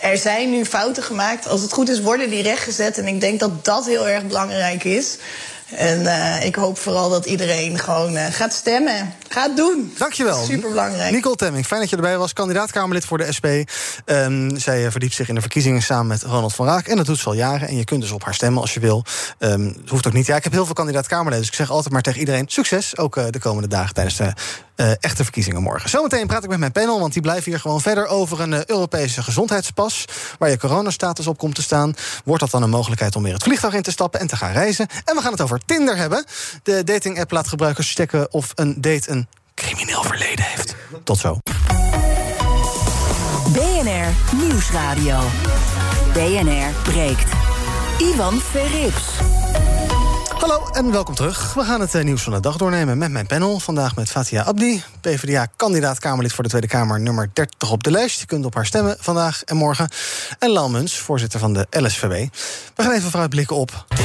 [0.00, 1.48] Er zijn nu fouten gemaakt.
[1.48, 2.98] Als het goed is, worden die rechtgezet.
[2.98, 5.16] En ik denk dat dat heel erg belangrijk is.
[5.76, 9.14] En uh, ik hoop vooral dat iedereen gewoon uh, gaat stemmen.
[9.32, 9.92] Gaat doen.
[9.98, 10.44] Dankjewel.
[10.44, 11.12] Superbelangrijk.
[11.12, 12.32] Nicole Temming, fijn dat je erbij was.
[12.32, 13.46] Kandidaat-Kamerlid voor de SP.
[14.06, 16.86] Um, zij verdiept zich in de verkiezingen samen met Ronald van Raak.
[16.86, 17.68] En dat doet ze al jaren.
[17.68, 19.04] En je kunt dus op haar stemmen als je wil.
[19.38, 20.26] Um, het hoeft ook niet.
[20.26, 21.40] Ja, ik heb heel veel kandidaat-Kamerleden.
[21.40, 22.98] Dus ik zeg altijd maar tegen iedereen succes.
[22.98, 24.32] Ook uh, de komende dagen tijdens de
[24.76, 25.90] uh, echte verkiezingen morgen.
[25.90, 28.64] Zometeen praat ik met mijn panel, want die blijven hier gewoon verder over een uh,
[28.64, 30.04] Europese gezondheidspas.
[30.38, 31.94] Waar je coronastatus op komt te staan.
[32.24, 34.52] Wordt dat dan een mogelijkheid om weer het vliegtuig in te stappen en te gaan
[34.52, 34.86] reizen?
[35.04, 36.24] En we gaan het over Tinder hebben.
[36.62, 39.21] De dating-app laat gebruikers checken of een date een
[39.54, 40.74] crimineel verleden heeft.
[41.04, 41.38] Tot zo.
[43.52, 45.18] BNR Nieuwsradio.
[46.12, 47.32] BNR breekt.
[47.98, 49.04] Ivan Verrips.
[50.42, 51.54] Hallo en welkom terug.
[51.54, 53.58] We gaan het eh, nieuws van de dag doornemen met mijn panel.
[53.58, 58.20] Vandaag met Fatia Abdi, PvdA-kandidaat Kamerlid voor de Tweede Kamer, nummer 30 op de lijst.
[58.20, 59.88] Je kunt op haar stemmen vandaag en morgen.
[60.38, 62.28] En Lau Muns, voorzitter van de LSVB.
[62.74, 63.84] We gaan even vooruitblikken op.
[63.88, 64.02] De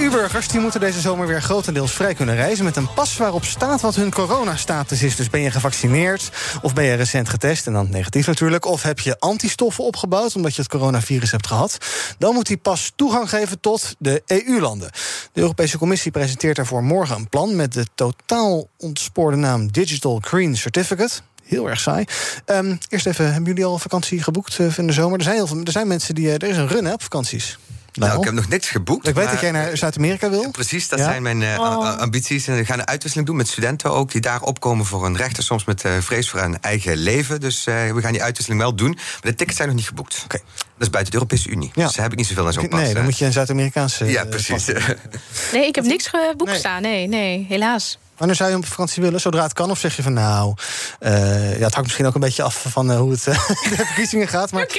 [0.00, 2.64] EU-burgers die moeten deze zomer weer grotendeels vrij kunnen reizen...
[2.64, 5.16] met een pas waarop staat wat hun coronastatus is.
[5.16, 6.30] Dus ben je gevaccineerd
[6.62, 7.66] of ben je recent getest...
[7.66, 10.36] en dan negatief natuurlijk, of heb je antistoffen opgebouwd...
[10.36, 11.78] omdat je het coronavirus hebt gehad...
[12.18, 14.90] dan moet die pas toegang geven tot de EU-landen.
[15.32, 17.56] De Europese Commissie presenteert daarvoor morgen een plan...
[17.56, 21.20] met de totaal ontspoorde naam Digital Green Certificate...
[21.44, 22.04] Heel erg saai.
[22.44, 25.18] Ehm, eerst even, hebben jullie al vakantie geboekt uh, in de zomer?
[25.18, 26.26] Er zijn, heel veel, er zijn mensen die...
[26.26, 27.58] Uh, er is een run hè, op vakanties.
[28.06, 29.08] Nou, ik heb nog niks geboekt.
[29.08, 30.50] Ik weet maar- dat jij naar Zuid-Amerika wil.
[30.50, 31.04] Precies, dat Ja?
[31.04, 31.98] zijn mijn eh, Oh.
[31.98, 32.46] ambities.
[32.46, 34.12] En we gaan een uitwisseling doen met studenten ook...
[34.12, 35.42] die daar opkomen voor een rechter.
[35.42, 37.40] Soms met eh, vrees voor hun eigen leven.
[37.40, 38.90] Dus eh, we gaan die uitwisseling wel doen.
[38.94, 40.24] Maar de tickets zijn nog niet geboekt.
[40.28, 40.40] Dat
[40.78, 41.70] is buiten de Europese Unie.
[41.74, 42.80] Dus daar heb ik niet zoveel aan zo'n pas.
[42.80, 44.04] Nee, dan moet je een Zuid-Amerikaanse...
[44.04, 44.64] Ja, precies.
[45.52, 46.82] Nee, ik heb niks geboekt staan.
[46.82, 47.98] Nee, nee, helaas.
[48.20, 49.20] Wanneer zou je op vakantie willen?
[49.20, 49.70] Zodra het kan?
[49.70, 50.54] Of zeg je van nou...
[50.98, 53.76] eh, ja, het hangt misschien ook een beetje af van eh, hoe het eh, de
[53.76, 54.52] verkiezingen gaat.
[54.52, 54.66] Maar,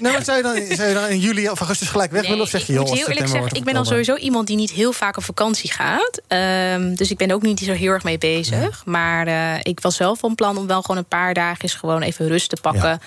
[0.00, 2.40] nee, maar zou, je dan, zou je dan in juli of augustus gelijk weg willen?
[2.40, 4.70] Of zeg je, ik joh, heel eerlijk zeggen, ik ben al sowieso iemand die niet
[4.70, 6.20] heel vaak op vakantie gaat.
[6.26, 8.82] Ehm, dus ik ben ook niet zo heel erg mee bezig.
[8.84, 9.28] Maar
[9.62, 12.48] ik was wel van plan om wel gewoon een paar dagen eens gewoon even rust
[12.48, 13.00] te pakken.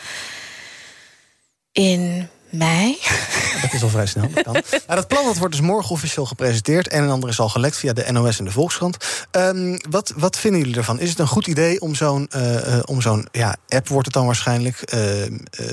[1.71, 2.97] In mei.
[3.61, 4.29] Dat is al vrij snel.
[4.33, 4.53] Dat, kan.
[4.87, 6.87] Nou, dat plan dat wordt dus morgen officieel gepresenteerd.
[6.87, 8.97] En een ander is al gelekt via de NOS en de Volkskrant.
[9.31, 10.99] Ehm, wat, wat vinden jullie ervan?
[10.99, 14.25] Is het een goed idee om zo'n eh, eh, zo'n ja, app, wordt het dan
[14.25, 14.99] waarschijnlijk, eh,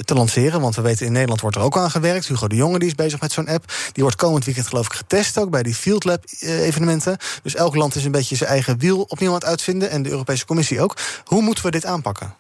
[0.05, 0.61] te lanceren?
[0.61, 2.27] Want we weten in Nederland wordt er ook aan gewerkt.
[2.27, 3.73] Hugo de Jonge die is bezig met zo'n app.
[3.93, 7.17] Die wordt komend weekend geloof ik getest ook bij die Field Lab evenementen.
[7.43, 9.91] Dus elk land is een beetje zijn eigen wiel opnieuw aan het uitvinden.
[9.91, 10.97] En de Europese Commissie ook.
[11.25, 12.40] Hoe moeten we dit aanpakken?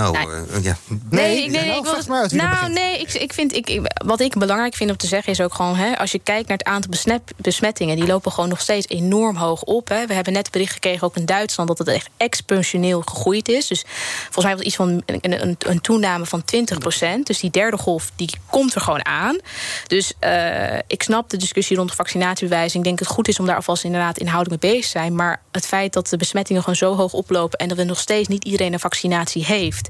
[0.00, 0.26] Nou, Nee.
[0.26, 0.76] eh, ja.
[1.10, 4.38] Nee, ik, nee, nou, ik wil Nou, nee, ik, ik vind, ik, ik- wat ik
[4.38, 5.76] belangrijk vind om te zeggen is ook gewoon...
[5.76, 7.96] Hè, als je kijkt naar het aantal besnep- besmettingen...
[7.96, 9.88] die lopen gewoon nog steeds enorm hoog op.
[9.88, 10.06] Hè.
[10.06, 11.68] We hebben net bericht gekregen, ook in Duitsland...
[11.68, 13.66] dat het echt exponentieel gegroeid is.
[13.66, 13.84] Dus
[14.22, 18.10] volgens mij was iets van een, een, een toename van 20% Dus die derde golf,
[18.16, 19.38] die komt er gewoon aan.
[19.86, 22.74] Dus eh, ik snap de discussie rond de vaccinatiebewijs.
[22.74, 25.14] Ik denk dat het goed is om daar alvast inderdaad inhoudelijk mee bezig te zijn.
[25.14, 27.58] Maar het feit dat de besmettingen gewoon zo hoog oplopen...
[27.58, 29.82] en dat we nog steeds niet iedereen een vaccinatie heeft...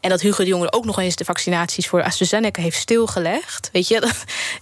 [0.00, 3.68] en dat Hugo de Jonge ook nog eens de vaccinaties voor AstraZeneca heeft stilgelegd...
[3.72, 4.02] weet je,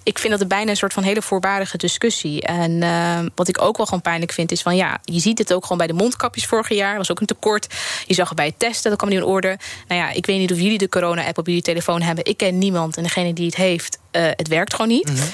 [0.03, 2.43] ik vind dat het bijna een soort van hele voorbarige discussie.
[2.43, 4.77] En eh, wat ik ook wel gewoon pijnlijk vind is van...
[4.77, 6.93] ja, je ziet het ook gewoon bij de mondkapjes vorig jaar.
[6.93, 7.75] Er was ook een tekort.
[8.07, 9.59] Je zag het bij het testen, dat kwam niet in orde.
[9.89, 12.25] Nou ja, ik weet niet of jullie de corona-app op jullie telefoon hebben.
[12.25, 15.33] Ik ken niemand en degene die het heeft, eh, het werkt gewoon niet.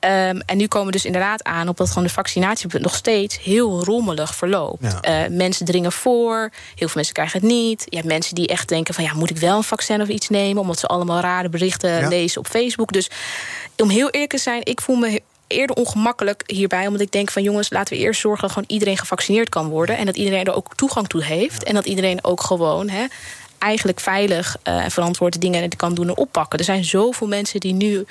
[0.00, 3.42] Ehm, en nu komen we dus inderdaad aan op dat gewoon de vaccinatie nog steeds
[3.42, 4.82] heel rommelig verloopt.
[4.82, 5.00] Ja.
[5.00, 6.38] Eh, mensen dringen voor,
[6.74, 7.84] heel veel mensen krijgen het niet.
[7.88, 10.28] Je hebt mensen die echt denken van ja, moet ik wel een vaccin of iets
[10.28, 12.08] nemen, omdat ze allemaal rare berichten Ja.
[12.08, 12.92] lezen op Facebook.
[12.92, 13.10] Dus
[13.76, 17.42] om heel eerlijk te zijn, ik voel me eerder ongemakkelijk hierbij, omdat ik denk van
[17.42, 20.54] jongens, laten we eerst zorgen dat gewoon iedereen gevaccineerd kan worden en dat iedereen er
[20.54, 23.04] ook toegang toe heeft en dat iedereen ook gewoon hè,
[23.58, 26.58] eigenlijk veilig eh, en verantwoord de dingen kan doen en oppakken.
[26.58, 28.06] Er zijn zoveel mensen die nu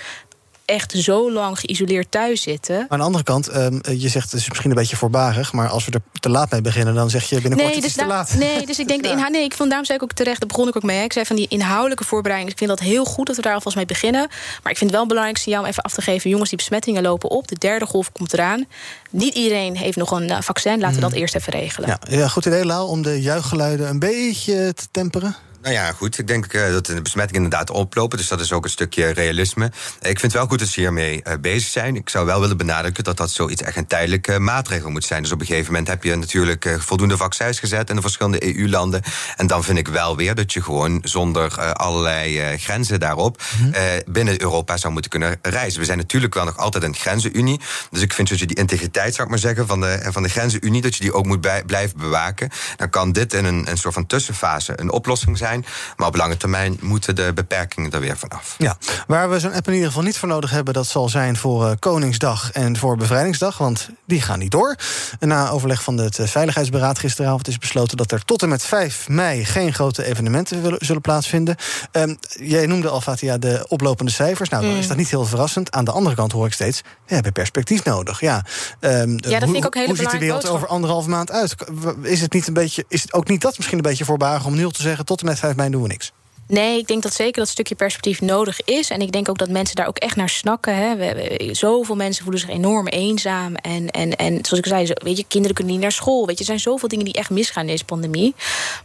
[0.67, 2.85] echt zo lang geïsoleerd thuis zitten.
[2.89, 5.53] Aan de andere kant, ehm, je zegt het is misschien een beetje voorbarig...
[5.53, 8.05] maar als we er te laat mee beginnen, dan zeg je binnenkort het is te
[8.05, 8.33] laat.
[8.37, 10.47] nee, dus ik denk, de inhoud, nee, ik vond, daarom zei ik ook terecht, daar
[10.47, 10.97] begon ik ook mee.
[10.97, 11.03] hè.
[11.03, 13.75] Ik zei van die inhoudelijke voorbereiding, ik vind dat heel goed dat we daar alvast
[13.75, 14.27] mee beginnen.
[14.63, 17.01] Maar ik vind het wel belangrijk signaal om even af te geven, jongens, die besmettingen
[17.01, 18.65] lopen op, de derde golf komt eraan.
[19.09, 21.89] Niet iedereen heeft nog een eh, vaccin, laten we dat eerst even regelen.
[21.89, 25.35] Ja, ja, goed idee, Lau, om de juichgeluiden een beetje te temperen.
[25.67, 26.17] Nou ja, goed.
[26.17, 28.17] Ik denk eh, dat de besmettingen inderdaad oplopen.
[28.17, 29.65] Dus dat is ook een stukje realisme.
[29.65, 31.95] Eh, Ik vind het wel goed dat ze hiermee eh, bezig zijn.
[31.95, 35.21] Ik zou wel willen benadrukken dat dat zoiets echt een tijdelijke maatregel moet zijn.
[35.21, 38.55] Dus op een gegeven moment heb je natuurlijk eh, voldoende vaccins gezet in de verschillende
[38.57, 39.01] EU-landen.
[39.35, 43.41] En dan vind ik wel weer dat je gewoon zonder eh, allerlei eh, grenzen daarop
[43.71, 45.79] eh, binnen Europa zou moeten kunnen reizen.
[45.79, 47.59] We zijn natuurlijk wel nog altijd een grenzenunie.
[47.91, 50.29] Dus ik vind dat je die integriteit, zou ik maar zeggen, van de, van de
[50.29, 52.49] grenzenunie, dat je die ook moet bij- blijven bewaken.
[52.75, 55.56] Dan kan dit in een, een soort van tussenfase een oplossing zijn.
[55.95, 58.55] Maar op lange termijn moeten de beperkingen er weer vanaf.
[58.57, 60.73] Ja, waar we zo'n app in ieder geval niet voor nodig hebben...
[60.73, 64.75] dat zal zijn voor eh, Koningsdag en voor Bevrijdingsdag, want die gaan niet door.
[65.19, 67.97] Na overleg van het eh, Veiligheidsberaad gisteravond is besloten...
[67.97, 71.55] dat er tot en met 5 mei geen grote evenementen zullen plaatsvinden.
[71.91, 74.49] Ehm, jij noemde al, Fatia, de oplopende cijfers.
[74.49, 74.79] Nou, dan Mm.
[74.79, 75.71] is dat niet heel verrassend.
[75.71, 78.19] Aan de andere kant hoor ik steeds, we hebben perspectief nodig.
[78.19, 78.45] Ja,
[78.79, 80.55] Ehm, vind ik ook hele Hoe ziet de wereld boodschap.
[80.55, 81.55] over anderhalve maand uit?
[82.01, 84.55] Is het, niet een beetje, is het ook niet dat misschien een beetje voorbarig om
[84.55, 85.05] nu al te zeggen...
[85.05, 86.11] tot en met 5 mei doen we niks?
[86.47, 88.89] Nee, ik denk dat zeker dat stukje perspectief nodig is.
[88.89, 90.75] En ik denk ook dat mensen daar ook echt naar snakken.
[90.75, 90.95] Hè.
[90.95, 93.55] We, we- zoveel mensen voelen zich enorm eenzaam.
[93.55, 96.25] En, en, en zoals ik zei, zo- weet je, kinderen kunnen niet naar school.
[96.25, 98.35] Weet je, er zijn zoveel dingen die echt misgaan in deze pandemie.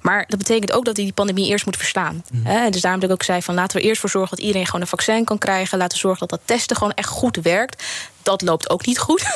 [0.00, 2.24] Maar dat betekent ook dat we die pandemie eerst moeten verslaan.
[2.42, 2.70] Hè.
[2.70, 4.80] Dus daarom dat ik ook zei: van laten we eerst voor zorgen dat iedereen gewoon
[4.80, 5.78] een vaccin kan krijgen.
[5.78, 7.84] Laten we zorgen dat dat testen gewoon echt goed werkt.
[8.22, 9.22] Dat loopt ook niet goed.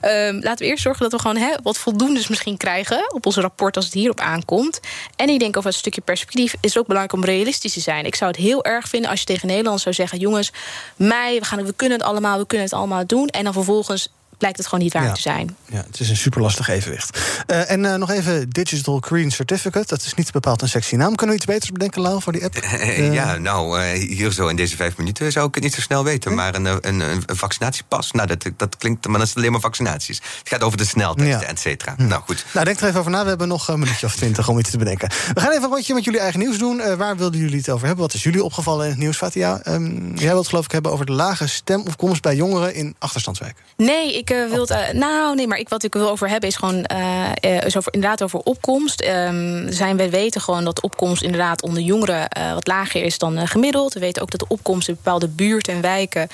[0.00, 3.36] Ehm, laten we eerst zorgen dat we gewoon hè, wat voldoendes misschien krijgen op ons
[3.36, 4.80] rapport als het hierop aankomt.
[5.16, 8.06] En ik denk over het stukje perspectief is ook belangrijk om realistisch te zijn.
[8.06, 10.52] Ik zou het heel erg vinden als je tegen Nederland zou zeggen: jongens,
[10.96, 13.26] mei, we, gaan, we kunnen het allemaal, we kunnen het allemaal doen.
[13.28, 14.08] En dan vervolgens
[14.40, 15.12] blijkt het gewoon niet waar Ja.
[15.12, 15.56] te zijn.
[15.66, 17.18] Ja, het is een super lastig evenwicht.
[17.46, 19.86] Eh, en eh, nog even Digital Green Certificate.
[19.86, 21.14] Dat is niet bepaald een sexy naam.
[21.14, 22.54] Kunnen we iets beters bedenken, Lau, voor die app?
[22.56, 25.80] Eh, ja, nou, eh, hier zo in deze vijf minuten zou ik het niet zo
[25.80, 26.34] snel weten.
[26.34, 29.60] Maar een, een, een, een vaccinatiepas, nou, dat, dat klinkt, maar dat is alleen maar
[29.60, 30.16] vaccinaties.
[30.38, 31.42] Het gaat over de sneltesten, Ja.
[31.46, 31.94] et cetera.
[31.98, 32.44] Nou goed.
[32.52, 33.22] Nou, denk er even over na.
[33.22, 35.08] We hebben nog een minuutje of twintig om iets te bedenken.
[35.34, 36.80] We gaan even een rondje met jullie eigen nieuws doen.
[36.80, 38.04] Eh, waar wilden jullie het over hebben?
[38.04, 39.60] Wat is jullie opgevallen in het nieuws, Fatia?
[39.62, 43.58] Ehm, jij wilt geloof ik hebben over de lage stemopkomst bij jongeren in achterstandswijken.
[43.76, 46.56] Nee, ik eh, wil eh, nou, nee, maar ik, wat ik wil over hebben is
[46.56, 46.84] gewoon.
[46.84, 49.00] eh, is over, inderdaad over opkomst.
[49.00, 53.94] Ehm, zijn, we weten gewoon dat opkomst inderdaad onder jongeren wat lager is dan gemiddeld.
[53.94, 56.28] We weten ook dat de opkomst in bepaalde buurten en wijken.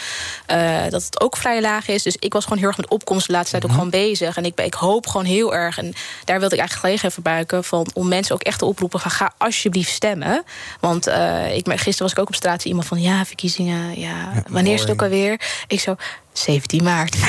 [0.91, 2.03] dat het ook vrij laag is.
[2.03, 4.37] Dus ik was gewoon heel erg met opkomst de laatste tijd ook gewoon bezig.
[4.37, 5.79] En ik, ik hoop gewoon heel erg.
[5.79, 5.93] En
[6.25, 7.65] daar wilde ik eigenlijk gelegen even buiken.
[7.65, 10.45] Van, om mensen ook echt te oproepen van ga alsjeblieft stemmen.
[10.81, 11.07] Want
[11.53, 12.65] ik, gisteren was ik ook op straat.
[12.65, 14.01] Iemand van ja, verkiezingen.
[14.01, 15.41] Ja, wanneer is het ook alweer?
[15.67, 15.97] Ik zo.
[16.39, 17.17] 17 maart.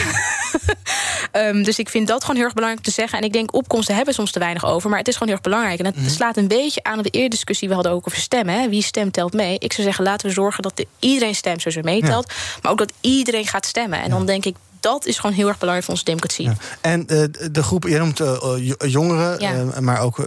[1.32, 3.18] Ehm, dus ik vind dat gewoon heel erg belangrijk te zeggen.
[3.20, 4.90] En ik denk, opkomsten hebben soms te weinig over.
[4.90, 5.80] Maar het is gewoon heel erg belangrijk.
[5.80, 6.10] En het Mhm.
[6.10, 8.60] slaat een beetje aan op de eerdere discussie die we hadden ook over stemmen.
[8.62, 8.70] Hè.
[8.70, 9.56] Wie stemt telt mee.
[9.60, 12.34] Ik zou zeggen, laten we zorgen dat de- iedereen stemt zoals er meetelt.
[12.62, 14.02] Maar ook dat iedereen gaat stemmen.
[14.02, 16.52] En dan denk ik, dat is gewoon heel erg belangrijk voor onze democratie.
[16.82, 19.82] En eh, de groep, je noemt eh, eh, jo- jongeren, Ja.
[19.82, 20.18] maar ook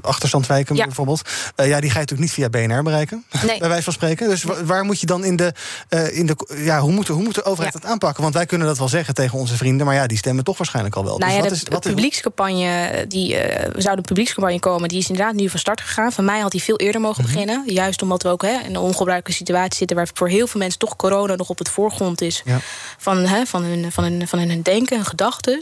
[0.00, 0.84] achterstandwijken Ja.
[0.84, 1.22] bijvoorbeeld.
[1.56, 3.58] Ja, die ga je natuurlijk niet via BNR bereiken, Nee.
[3.58, 4.28] bij wijze van spreken.
[4.28, 5.52] Dus wa- waar moet je dan in de,
[6.12, 8.22] in de ja, hoe moet, de- hoe moet de overheid dat aanpakken?
[8.22, 10.96] Want wij kunnen dat wel zeggen tegen onze vrienden, maar ja, die stemmen toch waarschijnlijk
[10.96, 11.18] al wel.
[11.18, 13.36] Nou dus wat de, is, de wat is, publiekscampagne, die,
[13.76, 16.12] zou een publiekscampagne komen, die is inderdaad nu van start gegaan.
[16.12, 17.32] Van mij had die veel eerder mogen Mhm.
[17.32, 17.62] beginnen.
[17.66, 20.78] Juist omdat we ook hè, in een ongebruikelijke situatie zitten waar voor heel veel mensen
[20.78, 22.42] toch corona nog op het voorgrond is
[22.98, 25.58] van, hè, van, hun, van, hun, van hun denken, hun gedachten.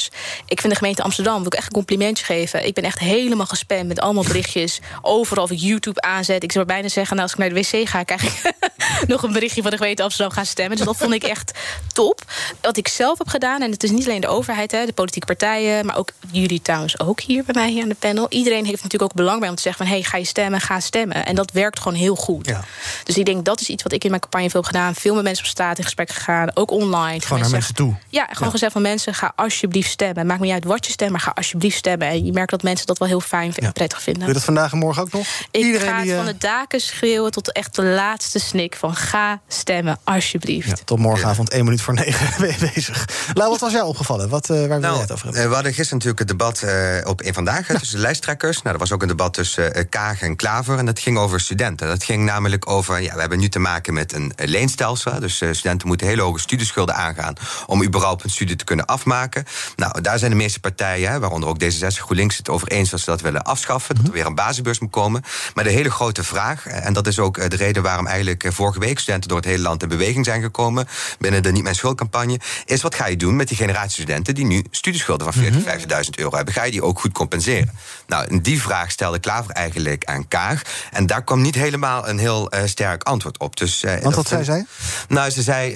[0.46, 2.66] Ik vind de gemeente Amsterdam, wil ik echt een complimentje geven.
[2.66, 4.80] Ik ben echt helemaal gespamd met allemaal berichtjes.
[5.02, 6.42] Overal of ik YouTube aanzet.
[6.42, 8.52] Ik zou bijna zeggen, nou, als ik naar de wc ga, krijg ik
[9.12, 10.76] nog een berichtje van de gemeente Amsterdam gaan stemmen.
[10.76, 11.58] Dus dat vond ik echt
[11.92, 12.22] top.
[12.60, 15.26] Wat ik zelf heb gedaan, en het is niet alleen de overheid, hè, de politieke
[15.26, 18.26] partijen, maar ook jullie trouwens ook hier bij mij hier aan de panel.
[18.28, 20.60] Iedereen heeft natuurlijk ook belang bij om te zeggen van hé, hey, ga je stemmen,
[20.60, 21.26] ga stemmen.
[21.26, 22.52] En dat werkt gewoon heel goed.
[23.04, 24.94] Dus ik denk dat is iets wat ik in mijn campagne veel heb gedaan.
[24.94, 27.20] Veel met mensen op straat in gesprek gegaan, ook online.
[27.20, 27.87] gewoon naar mensen toe.
[28.08, 30.26] Ja, gewoon gezegd van mensen, ga alsjeblieft stemmen.
[30.26, 32.08] Maakt niet uit wat je stemt, maar ga alsjeblieft stemmen.
[32.08, 34.20] En je merkt dat mensen dat wel heel fijn en prettig vinden.
[34.22, 35.26] Doe je dat vandaag en morgen ook nog?
[35.50, 38.94] Ik Iedereen ga die, eh, van de daken schreeuwen tot echt de laatste snik van
[38.96, 40.68] ga stemmen, alsjeblieft.
[40.68, 43.08] ja, tot morgenavond, één minuut voor negen ben je bezig.
[43.34, 44.28] Lau, wat was jou opgevallen?
[44.28, 45.42] Wat, eh, waar wil Nou, het over hebben?
[45.42, 48.56] eh, we hadden gisteren natuurlijk het debat eh, op één vandaag tussen de lijsttrekkers.
[48.62, 50.78] Nou, er was ook een debat tussen eh, Kaag en Klaver.
[50.78, 51.86] En dat ging over studenten.
[51.88, 53.00] Dat ging namelijk over.
[53.00, 55.20] Ja, we hebben nu te maken met een eh, leenstelsel.
[55.20, 57.34] Dus eh, studenten moeten hele hoge studieschulden aangaan.
[57.66, 59.44] om überhaupt hun studie te kunnen afmaken.
[59.76, 63.10] Nou, daar zijn de meeste partijen, waaronder ook D66 GroenLinks, het over eens dat ze
[63.10, 63.94] dat willen afschaffen.
[63.94, 65.22] Dat er weer een basisbeurs moet komen.
[65.54, 68.44] Maar de hele grote vraag, eh, en dat is ook eh, de reden waarom eigenlijk
[68.44, 70.88] eh, vorige week studenten door het hele land in beweging zijn gekomen.
[71.18, 72.40] binnen de Niet Mijn Schuldcampagne.
[72.64, 76.18] is wat ga je doen met die generatie studenten die nu studieschulden van 40.000, 50.000
[76.18, 76.54] euro hebben?
[76.54, 77.70] Ga je die ook goed compenseren?
[78.06, 80.62] Nou, die vraag stelde Klaver eigenlijk aan Kaag.
[80.90, 83.56] En daar kwam niet helemaal een heel sterk antwoord op.
[83.56, 84.66] Dus, Want wat zei zij?
[85.08, 85.70] nou, ze zei,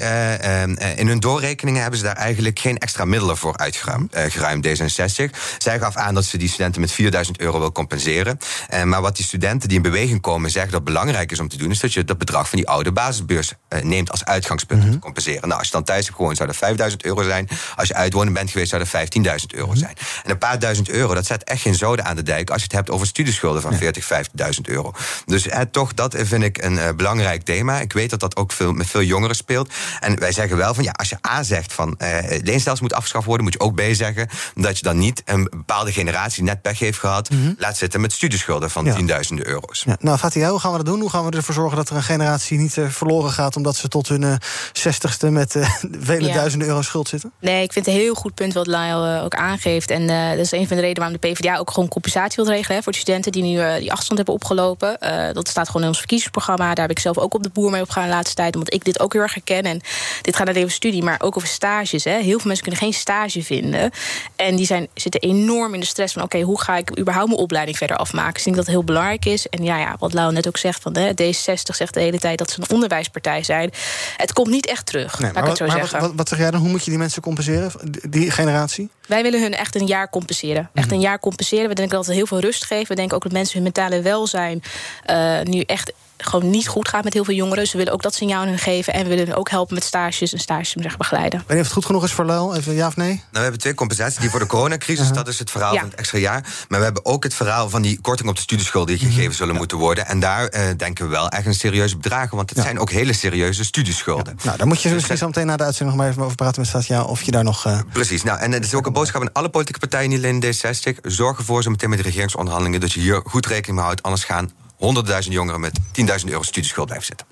[0.96, 5.30] in hun doorrekeningen hebben ze daar eigenlijk geen extra middelen voor uitgeruimd, eh, geruimd, D66.
[5.58, 8.38] Zij gaf aan dat ze die studenten met 4000 euro wil compenseren.
[8.68, 11.56] Eh, maar wat die studenten die in beweging komen zeggen dat belangrijk is om te
[11.56, 14.90] doen, is dat je dat bedrag van die oude basisbeurs eh, neemt als uitgangspunt om
[14.90, 15.48] te compenseren.
[15.48, 17.48] Nou, als je dan thuis hebt gewoond, zou dat 5000 euro zijn.
[17.76, 19.94] Als je uitwonen bent geweest, zou dat 15.000 euro zijn.
[20.24, 22.64] En een paar duizend euro, dat zet echt geen zoden aan de dijk als je
[22.64, 24.92] het hebt over studieschulden van 40, 50.000 euro.
[25.26, 27.80] Dus eh, toch, dat vind ik een belangrijk thema.
[27.80, 29.72] Ik weet dat dat ook veel, met veel jongeren speelt.
[30.00, 33.26] En wij zeggen wel van ja, als je A zegt van eh leenstelsel moet afgeschaft
[33.26, 36.78] worden, moet je ook B zeggen dat je dan niet een bepaalde generatie net pech
[36.78, 38.94] heeft gehad, laat zitten met studieschulden van Ja.
[38.94, 39.82] tienduizenden euro's.
[39.86, 41.00] Ja, nou, Fatia, hoe gaan we dat doen?
[41.00, 43.56] Hoe gaan we ervoor zorgen dat er een generatie niet eh, verloren gaat...
[43.56, 44.34] omdat ze tot hun eh,
[44.72, 45.68] zestigste met eh,
[46.10, 46.34] vele Ja.
[46.34, 47.32] duizenden euro schuld zitten?
[47.40, 49.90] Nee, ik vind het een heel goed punt wat Lyle ook aangeeft.
[49.90, 52.52] En eh, dat is een van de redenen waarom de PvdA ook gewoon compensatie wil
[52.54, 55.00] regelen hè, voor de studenten die nu eh, die achterstand hebben opgelopen.
[55.00, 56.74] Eh, dat staat gewoon in ons verkiezingsprogramma.
[56.74, 58.84] Daar heb ik zelf ook op de boer mee opgegaan de laatste tijd, omdat ik
[58.84, 59.62] dit ook heel erg herken.
[59.62, 59.80] En
[60.22, 62.04] dit gaat naar de studie, maar ook over stages.
[62.04, 62.12] Hè.
[62.12, 63.90] Heel veel mensen kunnen geen stage vinden.
[64.36, 66.22] En die zijn, zitten enorm in de stress van...
[66.22, 68.32] oké, hoe ga ik überhaupt mijn opleiding verder afmaken?
[68.32, 69.48] Dus ik denk dat het heel belangrijk is.
[69.48, 72.38] En ja, ja wat Lau net ook zegt, van, hè, D66 zegt de hele tijd...
[72.38, 73.70] dat ze een onderwijspartij zijn.
[74.16, 76.00] Het komt niet echt terug, Nee, zo wat, zeggen.
[76.00, 76.60] wat, wat zeg jij dan?
[76.60, 77.72] Hoe moet je die mensen compenseren?
[78.08, 78.88] Die- generatie?
[79.06, 80.70] Wij willen hun echt een jaar compenseren.
[80.74, 80.94] Echt Mhm.
[80.94, 81.68] een jaar compenseren.
[81.68, 82.88] We denken dat het heel veel rust geeft.
[82.88, 84.62] We denken ook dat mensen hun mentale welzijn
[85.04, 85.92] eh, nu echt
[86.26, 87.62] gewoon niet goed gaat met heel veel jongeren.
[87.62, 88.92] Dus we willen ook dat signaal aan hun geven.
[88.92, 91.44] En we willen hun ook helpen met stages en stages zeg, begeleiden.
[91.48, 92.56] Niet of het goed genoeg is voor Luil.
[92.56, 93.08] Even ja of nee?
[93.08, 94.18] Nou, we hebben twee compensaties.
[94.18, 95.80] Die voor de coronacrisis, dat is het verhaal Ja.
[95.80, 96.44] van het extra jaar.
[96.68, 98.86] Maar we hebben ook het verhaal van die korting op de studieschuld...
[98.86, 100.06] die gegeven zullen moeten worden.
[100.06, 102.36] En daar eh, denken we wel echt een serieuze bedragen.
[102.36, 104.36] Want het zijn ook hele serieuze studieschulden.
[104.42, 106.60] Nou, daar moet je misschien zo meteen na de uitzending nog maar even over praten
[106.60, 107.02] met Satya.
[107.02, 107.66] Of je daar nog.
[107.66, 108.22] eh, Precies.
[108.22, 111.00] Nou, en het is ook een boodschap aan alle politieke partijen, niet alleen D60.
[111.02, 112.80] Zorg ervoor, zo meteen met de regeringsonderhandelingen...
[112.80, 114.02] dat je hier goed rekening mee houdt.
[114.02, 114.50] Anders gaan
[114.82, 115.78] 100.000 jongeren met
[116.24, 117.26] 10.000 euro studieschuld blijven zitten.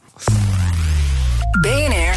[1.61, 2.17] BNR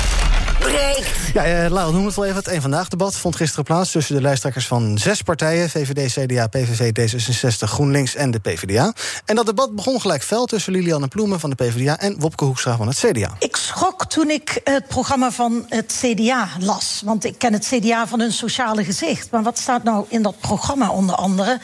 [0.59, 1.31] breekt.
[1.34, 2.38] Ja, eh Lau, noem het wel even.
[2.38, 6.47] Het Eén Vandaag debat vond gisteren plaats tussen de lijsttrekkers van zes partijen: VVD, CDA,
[6.47, 8.93] PVV, D66, GroenLinks en de PvdA.
[9.25, 12.77] En dat debat begon gelijk fel tussen Lilianne Ploemen van de PvdA en Wopke Hoekstra
[12.77, 13.36] van het CDA.
[13.39, 17.01] Ik schrok toen ik het programma van het CDA las.
[17.05, 19.31] Want ik ken het CDA van hun sociale gezicht.
[19.31, 21.59] Maar wat staat nou in dat programma onder andere?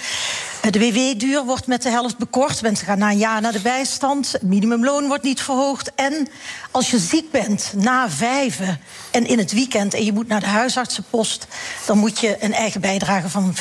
[0.62, 2.62] De WW-duur wordt met de helft bekort.
[2.62, 4.32] Mensen gaan na een jaar naar de bijstand.
[4.32, 5.92] Het minimumloon wordt niet verhoogd.
[5.96, 6.28] En
[6.72, 8.80] als je ziek bent na vijven
[9.12, 9.94] en in het weekend...
[9.94, 11.48] en je moet naar de huisartsenpost...
[11.86, 13.56] dan moet je een eigen bijdrage van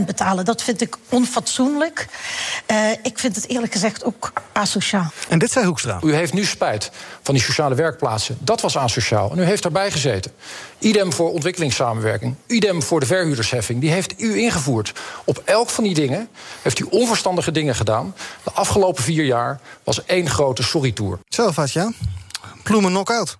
[0.00, 0.44] 25% betalen.
[0.44, 2.06] Dat vind ik onfatsoenlijk.
[2.66, 5.12] Eh, ik vind het eerlijk gezegd ook asociaal.
[5.28, 6.00] En dit zei Hoekstra.
[6.04, 6.90] U heeft nu spijt
[7.22, 8.38] van die sociale werkplaatsen.
[8.40, 9.30] Dat was asociaal.
[9.30, 10.32] En u heeft daarbij gezeten.
[10.78, 12.34] Idem voor ontwikkelingssamenwerking.
[12.46, 13.80] Idem voor de verhuurdersheffing.
[13.80, 14.92] Die heeft u ingevoerd.
[15.24, 16.28] Op elk van die dingen
[16.62, 18.14] heeft u onverstandige dingen gedaan.
[18.42, 21.18] De afgelopen vier jaar was één grote sorry-tour.
[21.28, 21.92] Zo, Fatja.
[22.62, 23.38] Ploemen knock-out.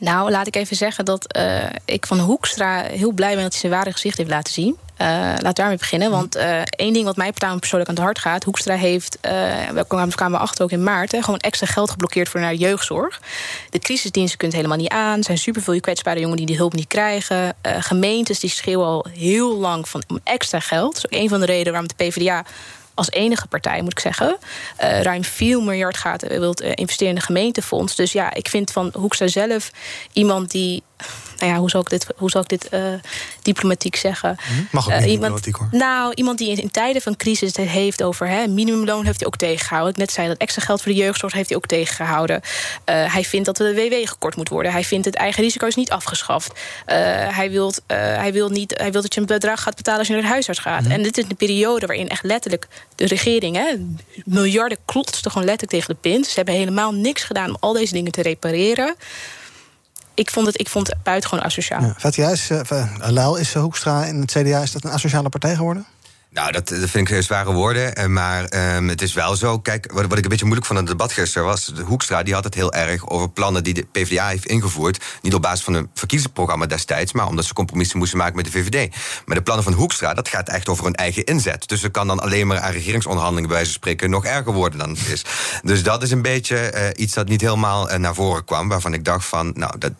[0.00, 3.60] Nou, laat ik even zeggen dat eh, ik van Hoekstra heel blij ben dat hij
[3.60, 4.76] zijn ware gezicht heeft laten zien.
[4.96, 6.10] Eh laat daarmee beginnen.
[6.10, 8.44] Want eh, één ding wat mij persoonlijk aan het hart gaat.
[8.44, 9.32] Hoekstra heeft, eh,
[9.68, 9.84] we
[10.14, 13.20] kwamen achter ook in maart, hè, gewoon extra geld geblokkeerd voor naar jeugdzorg.
[13.70, 15.18] De crisisdiensten het helemaal niet aan.
[15.18, 17.54] Er zijn superveel kwetsbare jongeren die die hulp niet krijgen.
[17.62, 20.94] Gemeentes die schreeuwen al heel lang van om extra geld.
[20.94, 22.44] Dat is ook een van de redenen waarom de PvdA
[23.00, 24.36] als enige partij, moet ik zeggen,
[24.76, 27.96] eh, ruim 4 miljard gaat eh, wilt eh, investeren in de gemeentefonds.
[27.96, 29.70] Dus ja, ik vind van Hoekstra zelf
[30.12, 30.82] iemand die.
[31.40, 32.82] Nou ja, hoe zal ik dit, hoe zal ik dit eh,
[33.42, 34.36] diplomatiek zeggen?
[34.70, 35.68] Mag ook Eh, niet iemand, diplomatiek, hoor.
[35.80, 39.26] Nou, iemand die in, in tijden van crisis het heeft over hè, minimumloon heeft hij
[39.26, 39.92] ook tegengehouden.
[39.92, 42.40] Ik net zei dat extra geld voor de jeugdzorg heeft hij ook tegengehouden.
[42.84, 44.72] Eh, hij vindt dat de WW gekort moet worden.
[44.72, 46.52] Hij vindt het eigen risico's niet afgeschaft.
[46.84, 50.14] Hij, wil, hij, wil niet, hij wil dat je een bedrag gaat betalen als je
[50.14, 50.86] naar de huisarts gaat.
[50.86, 53.74] En dit is een periode waarin echt letterlijk de regering, hè,
[54.24, 56.26] miljarden klotste gewoon letterlijk tegen de pint.
[56.26, 58.94] Ze hebben helemaal niks gedaan om al deze dingen te repareren.
[60.20, 61.80] Ik vond het, ik vond het buitengewoon asociaal.
[61.80, 61.94] Ja.
[61.98, 65.54] Fatja, is, eh, Lau, is eh, Hoekstra in het CDA is dat een asociale partij
[65.54, 65.86] geworden?
[66.32, 67.94] Nou, dat, dat vind ik zware woorden.
[67.94, 69.58] eh, Maar ehm, het is wel zo.
[69.58, 71.64] Kijk, wat, wat ik een beetje moeilijk aan het debat gisteren was.
[71.66, 75.04] De Hoekstra die had het heel erg over plannen die de PvdA heeft ingevoerd.
[75.22, 77.12] Niet op basis van een verkiezingsprogramma destijds.
[77.12, 78.94] Maar omdat ze compromissen moesten maken met de VVD.
[79.26, 81.68] Maar de plannen van Hoekstra, dat gaat echt over hun eigen inzet.
[81.68, 84.78] Dus het kan dan alleen maar aan regeringsonderhandelingen bij wijze van spreken nog erger worden
[84.78, 85.24] dan het is.
[85.62, 88.68] Dus dat is een beetje eh, iets dat niet helemaal eh, naar voren kwam.
[88.68, 89.92] Waarvan ik dacht van, nou, dat,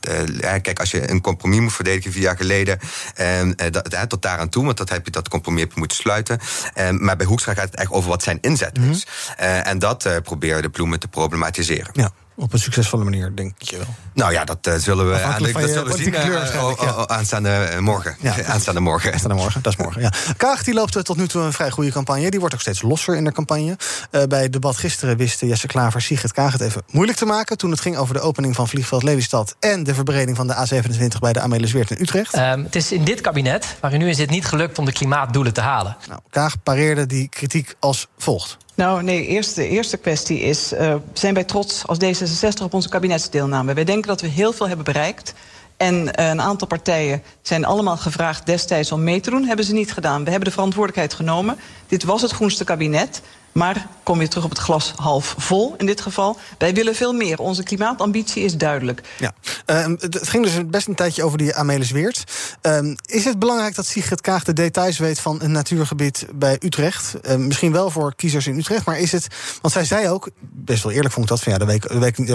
[0.63, 2.79] kijk, als je een compromis moet verdedigen vier jaar geleden.
[3.15, 6.19] eh, eh, dat, eh, tot daaraan toe, want dat heb je dat compromis moeten sluiten.
[6.29, 9.07] Eh, maar bij Hoekstra gaat het echt over wat zijn inzet is.
[9.37, 11.91] Eh, en dat eh probeerde de Ploemen te problematiseren.
[11.93, 12.11] Ja,
[12.41, 13.87] op een succesvolle manier, denk je wel.
[14.15, 16.89] Nou ja, dat eh, zullen we, aan, van dat zullen we zien eh, oh, ja.
[16.89, 18.17] oh, oh, aanstaande eh, morgen.
[18.47, 19.13] aanstaande morgen.
[19.13, 20.13] Aanstaande morgen, dat is morgen, ja.
[20.37, 22.31] Kaag die loopt tot nu toe een vrij goede campagne.
[22.31, 23.77] Die wordt ook steeds losser in de campagne.
[24.11, 27.59] Eh, bij het debat gisteren wist Jesse Klaver Sigrid Kaag het even moeilijk te maken...
[27.59, 29.57] toen het ging over de opening van vliegveld Lelystad...
[29.61, 32.35] en de verbreding van de A27 bij de Amelisweert in Utrecht.
[32.35, 34.93] Ehm, het is in dit kabinet, waar u nu in zit, niet gelukt om de
[34.93, 35.97] klimaatdoelen te halen.
[36.09, 38.57] Nou, Kaag pareerde die kritiek als volgt.
[38.81, 42.89] Nou, nee, eerst, de eerste kwestie is: eh, zijn wij trots als D66 op onze
[42.89, 43.75] kabinetsdeelname?
[43.75, 45.35] Wij denken dat we heel veel hebben bereikt.
[45.77, 49.45] En eh, een aantal partijen zijn allemaal gevraagd destijds om mee te doen.
[49.45, 50.25] Hebben ze niet gedaan.
[50.25, 51.57] We hebben de verantwoordelijkheid genomen.
[51.87, 53.23] Dit was het groenste kabinet.
[53.53, 56.39] Maar kom weer terug op het glas half vol in dit geval.
[56.59, 57.39] Wij willen veel meer.
[57.39, 59.03] Onze klimaatambitie is duidelijk.
[59.19, 59.33] Ja.
[59.67, 62.25] Ehm, het ging dus best een tijdje over die Amelisweert.
[62.61, 67.21] Ehm, is het belangrijk dat Sigrid Kaag de details weet van een natuurgebied bij Utrecht?
[67.21, 69.27] Ehm, misschien wel voor kiezers in Utrecht, maar is het...
[69.61, 71.69] Want zij zei ook, best wel eerlijk vond ik dat, van ja, daar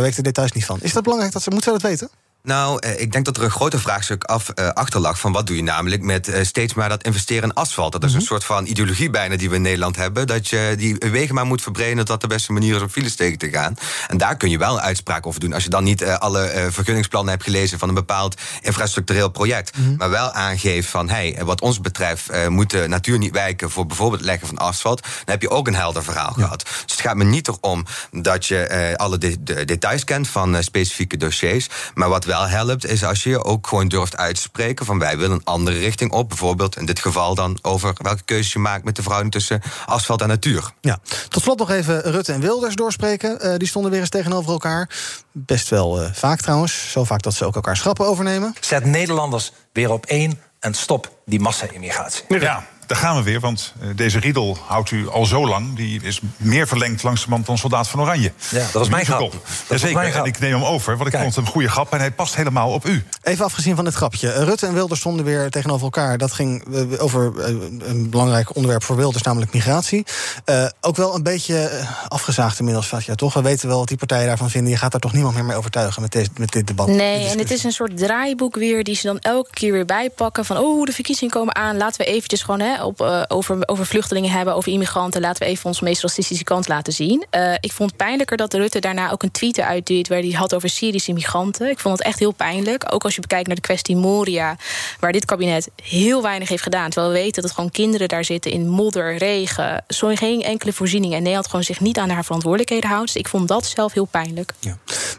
[0.01, 0.79] weet, de details niet van.
[0.81, 1.49] Is dat belangrijk dat ze...
[1.49, 2.09] Moet zij dat weten?
[2.45, 5.47] Nou, eh, ik denk dat er een groter vraagstuk af, eh, achter lag van wat
[5.47, 7.91] doe je namelijk met eh, steeds maar dat investeren in asfalt.
[7.91, 8.19] Dat is Mhm.
[8.19, 10.27] een soort van ideologie bijna die we in Nederland hebben.
[10.27, 13.15] Dat je die wegen maar moet verbreden, dat dat de beste manier is om files
[13.15, 13.75] tegen te gaan.
[14.07, 15.53] En daar kun je wel een uitspraak over doen.
[15.53, 19.77] Als je dan niet alle vergunningsplannen hebt gelezen van een bepaald infrastructureel project.
[19.77, 19.95] Mhm.
[19.95, 24.19] Maar wel aangeeft van hey, wat ons betreft moet de natuur niet wijken voor bijvoorbeeld
[24.21, 25.01] het leggen van asfalt.
[25.01, 26.63] Dan heb je ook een helder verhaal gehad.
[26.63, 31.17] Dus het gaat me niet erom dat je alle de- de details kent van specifieke
[31.17, 31.67] dossiers.
[31.93, 34.99] Maar wat wel helpt, is als je je ook gewoon durft uit te spreken van
[34.99, 36.29] wij willen een andere richting op.
[36.29, 40.21] Bijvoorbeeld in dit geval dan over welke keuzes je maakt met de verhouding tussen asfalt
[40.21, 40.71] en natuur.
[40.81, 40.97] Ja.
[41.29, 43.41] Tot slot nog even Rutte en Wilders doorspreken.
[43.41, 44.89] Eh, die stonden weer eens tegenover elkaar.
[45.31, 46.91] Best wel eh, vaak trouwens.
[46.91, 48.55] Zo vaak dat ze ook elkaar schrappen overnemen.
[48.59, 52.23] Zet Nederlanders weer op één en stop die massa-immigratie.
[52.27, 55.75] Ja, daar gaan we weer, want eh, deze riedel houdt u al zo lang.
[55.75, 58.31] Die is meer verlengd langzamerhand dan Soldaat van Oranje.
[58.49, 59.33] Ja, dat was mijn grap.
[59.69, 60.23] Jazeker, mijn grap.
[60.23, 61.93] en ik neem hem over, want ik vond het een goede grap...
[61.93, 63.03] en hij past helemaal op u.
[63.23, 64.31] Even afgezien van dit grapje.
[64.31, 66.17] Eh, Rutte en Wilders stonden weer tegenover elkaar.
[66.17, 67.33] Dat ging eh, over
[67.79, 70.05] een belangrijk onderwerp voor Wilders, namelijk migratie.
[70.45, 73.33] Eh, ook wel een beetje afgezaagd inmiddels, ja, toch?
[73.33, 74.71] We weten wel wat die partijen daarvan vinden.
[74.71, 76.87] Je gaat daar toch niemand meer mee overtuigen met, deze, met dit debat.
[76.87, 80.45] Nee, en het is een soort draaiboek weer die ze dan elke keer weer bijpakken.
[80.45, 81.77] Van oh, de verkiezingen komen aan.
[81.77, 85.21] Laten we eventjes gewoon hè, op, eh, over, over vluchtelingen hebben, over immigranten.
[85.21, 87.25] Laten we even onze meest racistische kant laten zien.
[87.29, 90.55] Eh, ik vond het pijnlijker dat Rutte daarna ook een tweet uitdeed waar hij had
[90.55, 91.69] over Syrische migranten.
[91.69, 92.93] Ik vond het echt heel pijnlijk.
[92.93, 94.55] Ook als je bekijkt naar de kwestie Moria,
[94.99, 96.89] waar dit kabinet heel weinig heeft gedaan.
[96.89, 99.83] Terwijl we weten dat gewoon kinderen daar zitten in modder, regen.
[99.87, 101.13] Zo geen enkele voorziening.
[101.13, 103.13] En Nederland gewoon zich niet aan haar verantwoordelijkheden houdt.
[103.13, 104.53] Dus ik vond dat zelf heel pijnlijk.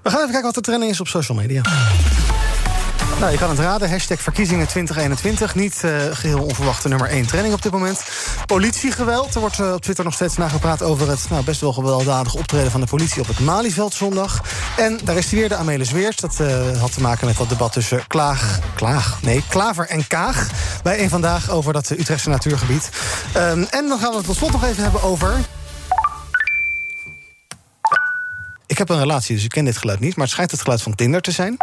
[0.02, 1.62] We gaan even kijken wat de trending is op social media.
[3.20, 3.90] Nou, je kan het raden.
[3.90, 5.54] Hashtag verkiezingen 2021.
[5.54, 8.04] Niet eh, geheel onverwachte nummer 1 trending op dit moment.
[8.46, 9.34] Politiegeweld.
[9.34, 12.70] Er wordt eh, op Twitter nog steeds nagepraat over het nou, best wel gewelddadige optreden
[12.70, 14.42] van de politie op het Malieveld zondag.
[14.76, 16.16] En daar is weer de Amelis Weers.
[16.16, 20.50] Dat eh, had te maken met dat debat tussen Klaag, Klaag, nee, Klaver en Kaag.
[20.82, 22.90] Bij een vandaag over dat Utrechtse natuurgebied.
[23.32, 25.34] Ehm, en dan gaan we het tot slot nog even hebben over.
[28.66, 30.16] Ik heb een relatie, dus ik ken dit geluid niet.
[30.16, 31.56] Maar het schijnt het geluid van Tinder te zijn.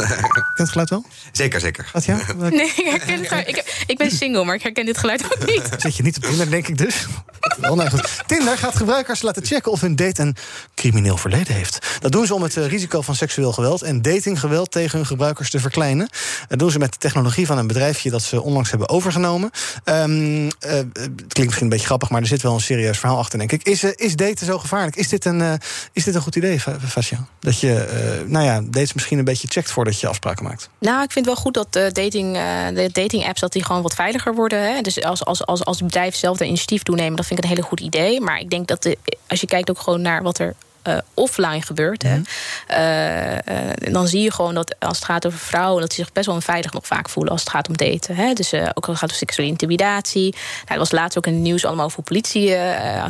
[0.06, 1.04] Ken je het geluid wel?
[1.32, 1.90] Zeker, zeker.
[1.92, 2.16] Wat ja?
[2.36, 3.48] Nee, ik, herken het geluid.
[3.48, 5.68] ik, ik ben single, maar ik herken dit geluid ook niet.
[5.76, 7.06] Zit je niet op Tinder, denk ik dus?
[7.60, 8.22] Wel, nou goed.
[8.26, 10.36] Tinder gaat gebruikers laten checken of hun date een
[10.74, 11.86] crimineel verleden heeft.
[12.00, 15.50] Dat doen ze om het eh, risico van seksueel geweld en datinggeweld tegen hun gebruikers
[15.50, 16.08] te verkleinen.
[16.48, 19.50] Dat doen ze met de technologie van een bedrijfje dat ze onlangs hebben overgenomen.
[19.84, 23.18] Ehm, eh, het klinkt misschien een beetje grappig, maar er zit wel een serieus verhaal
[23.18, 23.62] achter, denk ik.
[23.62, 24.96] Is, eh, is daten zo gevaarlijk?
[24.96, 25.52] Is dit een, eh,
[25.92, 27.26] is dit een goed idee, Vasja?
[27.40, 30.68] Dat je, eh, nou ja, dates misschien een beetje checkt voordat je afspraken maakt.
[30.78, 33.82] Nou, ik vind wel goed dat de dating, eh, de dating apps dat die gewoon
[33.82, 34.74] wat veiliger worden.
[34.74, 34.80] Hè.
[34.80, 37.50] Dus als, als, als, als bedrijven zelf er initiatief toe nemen, dat vind ik een
[37.50, 38.20] hele goed idee.
[38.20, 40.54] Maar ik denk dat de, als je kijkt ook gewoon naar wat er
[40.86, 42.02] eh, offline gebeurt.
[42.02, 42.20] Hè,
[42.66, 46.26] eh, dan zie je gewoon dat als het gaat over vrouwen, dat ze zich best
[46.26, 48.16] wel onveilig nog vaak voelen als het gaat om daten.
[48.16, 48.32] Hè.
[48.32, 50.30] Dus ook als het gaat om seksuele intimidatie.
[50.32, 52.48] Nou, er was laatst ook in het nieuws allemaal over politie,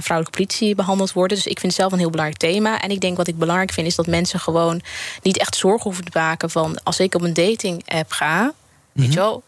[0.01, 1.37] vrouwelijke politie behandeld worden.
[1.37, 2.81] Dus ik vind het zelf een heel belangrijk thema.
[2.81, 4.83] En ik denk wat ik belangrijk vind, is dat mensen gewoon
[5.23, 8.53] niet echt zorgen hoeven te maken van als ik op een dating app ga.
[8.93, 9.43] Weet je wel,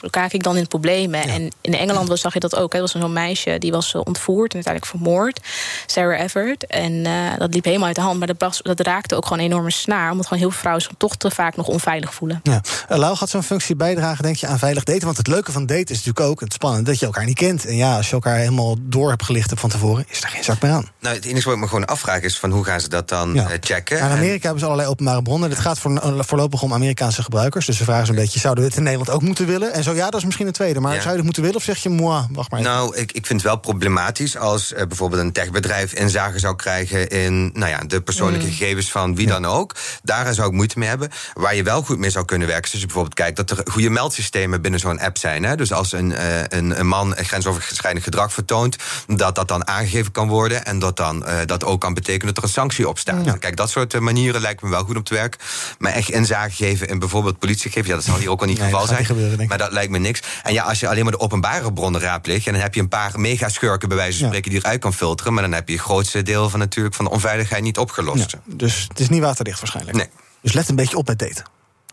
[0.00, 1.22] raak ik dan in problemen.
[1.22, 2.72] En in Engeland was- zag je dat ook.
[2.72, 2.78] hè.
[2.78, 5.40] Er was zo'n meisje die was eh, ontvoerd en uiteindelijk vermoord.
[5.86, 6.66] Sarah Everett.
[6.66, 8.18] En eh, dat liep helemaal uit de hand.
[8.18, 10.10] Maar dat, dat raakte ook gewoon een enorme snaar.
[10.10, 12.40] Omdat gewoon heel veel vrouwen zich toch te vaak nog onveilig voelen.
[12.42, 12.60] Ja.
[12.90, 15.04] Uh, Lau, gaat zo'n functie bijdragen, denk je, aan veilig daten?
[15.04, 17.66] Want het leuke van daten is natuurlijk ook het spannende dat je elkaar niet kent.
[17.66, 20.44] En ja, als je elkaar helemaal door hebt gelicht hebt van tevoren, is er geen
[20.44, 20.88] zak meer aan.
[21.00, 23.34] Nou, het enige wat ik me gewoon afvraag is van hoe gaan ze dat dan
[23.34, 23.46] Ja.
[23.60, 23.98] checken?
[23.98, 25.48] Maar in En- Amerika hebben ze allerlei openbare bronnen.
[25.48, 27.66] Dit gaat voor, voorlopig om Amerikaanse gebruikers.
[27.66, 29.72] Dus de vraag is een beetje, zouden we het in Nederland ook moeten willen?
[29.74, 30.80] En zo ja, dat is misschien een tweede.
[30.80, 30.96] Maar Ja.
[30.98, 32.72] zou je het moeten willen of zeg je, moi, wacht maar even.
[32.72, 37.08] Nou, ik, ik vind het wel problematisch als eh, bijvoorbeeld een techbedrijf inzage zou krijgen
[37.08, 38.52] in nou ja, de persoonlijke Mm.
[38.52, 39.74] gegevens van wie dan ook.
[40.02, 41.10] Daar zou ik moeite mee hebben.
[41.34, 43.70] Waar je wel goed mee zou kunnen werken, is als je bijvoorbeeld kijkt dat er
[43.72, 45.42] goede meldsystemen binnen zo'n app zijn.
[45.44, 45.56] Hè?
[45.56, 50.28] Dus als een, eh, een, een man grensoverschrijdend gedrag vertoont, dat dat dan aangegeven kan
[50.28, 53.38] worden en dat dan eh, dat ook kan betekenen dat er een sanctie op staat.
[53.38, 55.40] Kijk, dat soort manieren lijkt me wel goed om te werken.
[55.78, 58.64] Maar echt inzage geven in bijvoorbeeld politiegegevens, ja, dat zal hier ook al niet het
[58.66, 59.06] Nee, geval dat zijn.
[59.08, 60.22] gebeuren, maar dat lijkt me niks.
[60.42, 62.46] En ja, als je alleen maar de openbare bronnen raadpleegt...
[62.46, 64.50] en dan heb je een paar megaschurken bij wijze van spreken...
[64.50, 65.32] die eruit kan filteren...
[65.32, 68.30] maar dan heb je het grootste deel van, natuurlijk, van de onveiligheid niet opgelost.
[68.30, 69.96] Ja, dus het is niet waterdicht waarschijnlijk.
[69.96, 70.08] Nee.
[70.40, 71.44] Dus let een beetje op met daten.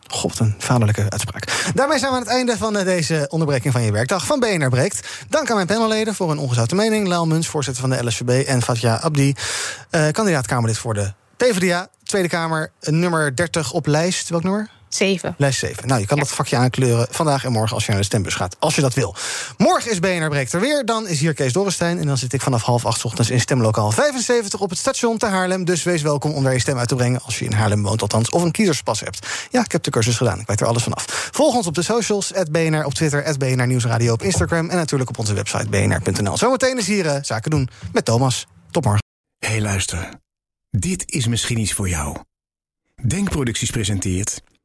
[0.06, 1.70] God, een vaderlijke uitspraak.
[1.74, 4.68] Daarmee zijn we aan het einde van eh, deze onderbreking van je werkdag van BNR
[4.68, 5.08] Breekt.
[5.28, 7.08] Dank aan mijn panelleden voor hun ongezouten mening.
[7.08, 8.46] Lau Muns, voorzitter van de LSVB.
[8.46, 9.34] En Fatja Abdi,
[9.90, 11.88] eh, kandidaat Kamerlid voor de PvdA.
[12.02, 14.28] Tweede Kamer, eh, nummer 30 op lijst.
[14.28, 14.70] Welk nummer?
[14.94, 15.34] Zeven.
[15.38, 15.88] Les 7.
[15.88, 18.56] Nou, je kan dat vakje aankleuren vandaag en morgen als je naar de stembus gaat.
[18.58, 19.14] Als je dat wil.
[19.56, 20.84] Morgen is BNR Breekt er weer.
[20.84, 21.98] Dan is hier Kees Dorrestein.
[21.98, 25.18] En dan zit ik vanaf half acht 's ochtends in stemlokaal 75 op het station
[25.18, 25.64] te Haarlem.
[25.64, 27.20] Dus wees welkom om daar je stem uit te brengen.
[27.22, 28.30] Als je in Haarlem woont althans.
[28.30, 29.26] Of een kiezerspas hebt.
[29.50, 30.40] Ja, ik heb de cursus gedaan.
[30.40, 31.28] Ik weet er alles vanaf.
[31.32, 32.32] Volg ons op de socials.
[32.50, 33.36] BNR op Twitter.
[33.38, 34.70] BNR Nieuwsradio op Instagram.
[34.70, 36.36] En natuurlijk op onze website bnr.nl.
[36.36, 38.46] Zometeen is hier eh, Zaken doen met Thomas.
[38.70, 39.02] Tot morgen.
[39.38, 40.08] Hé, hey, luister.
[40.70, 42.16] Dit is misschien iets voor jou.
[43.06, 44.40] Denkproducties presenteert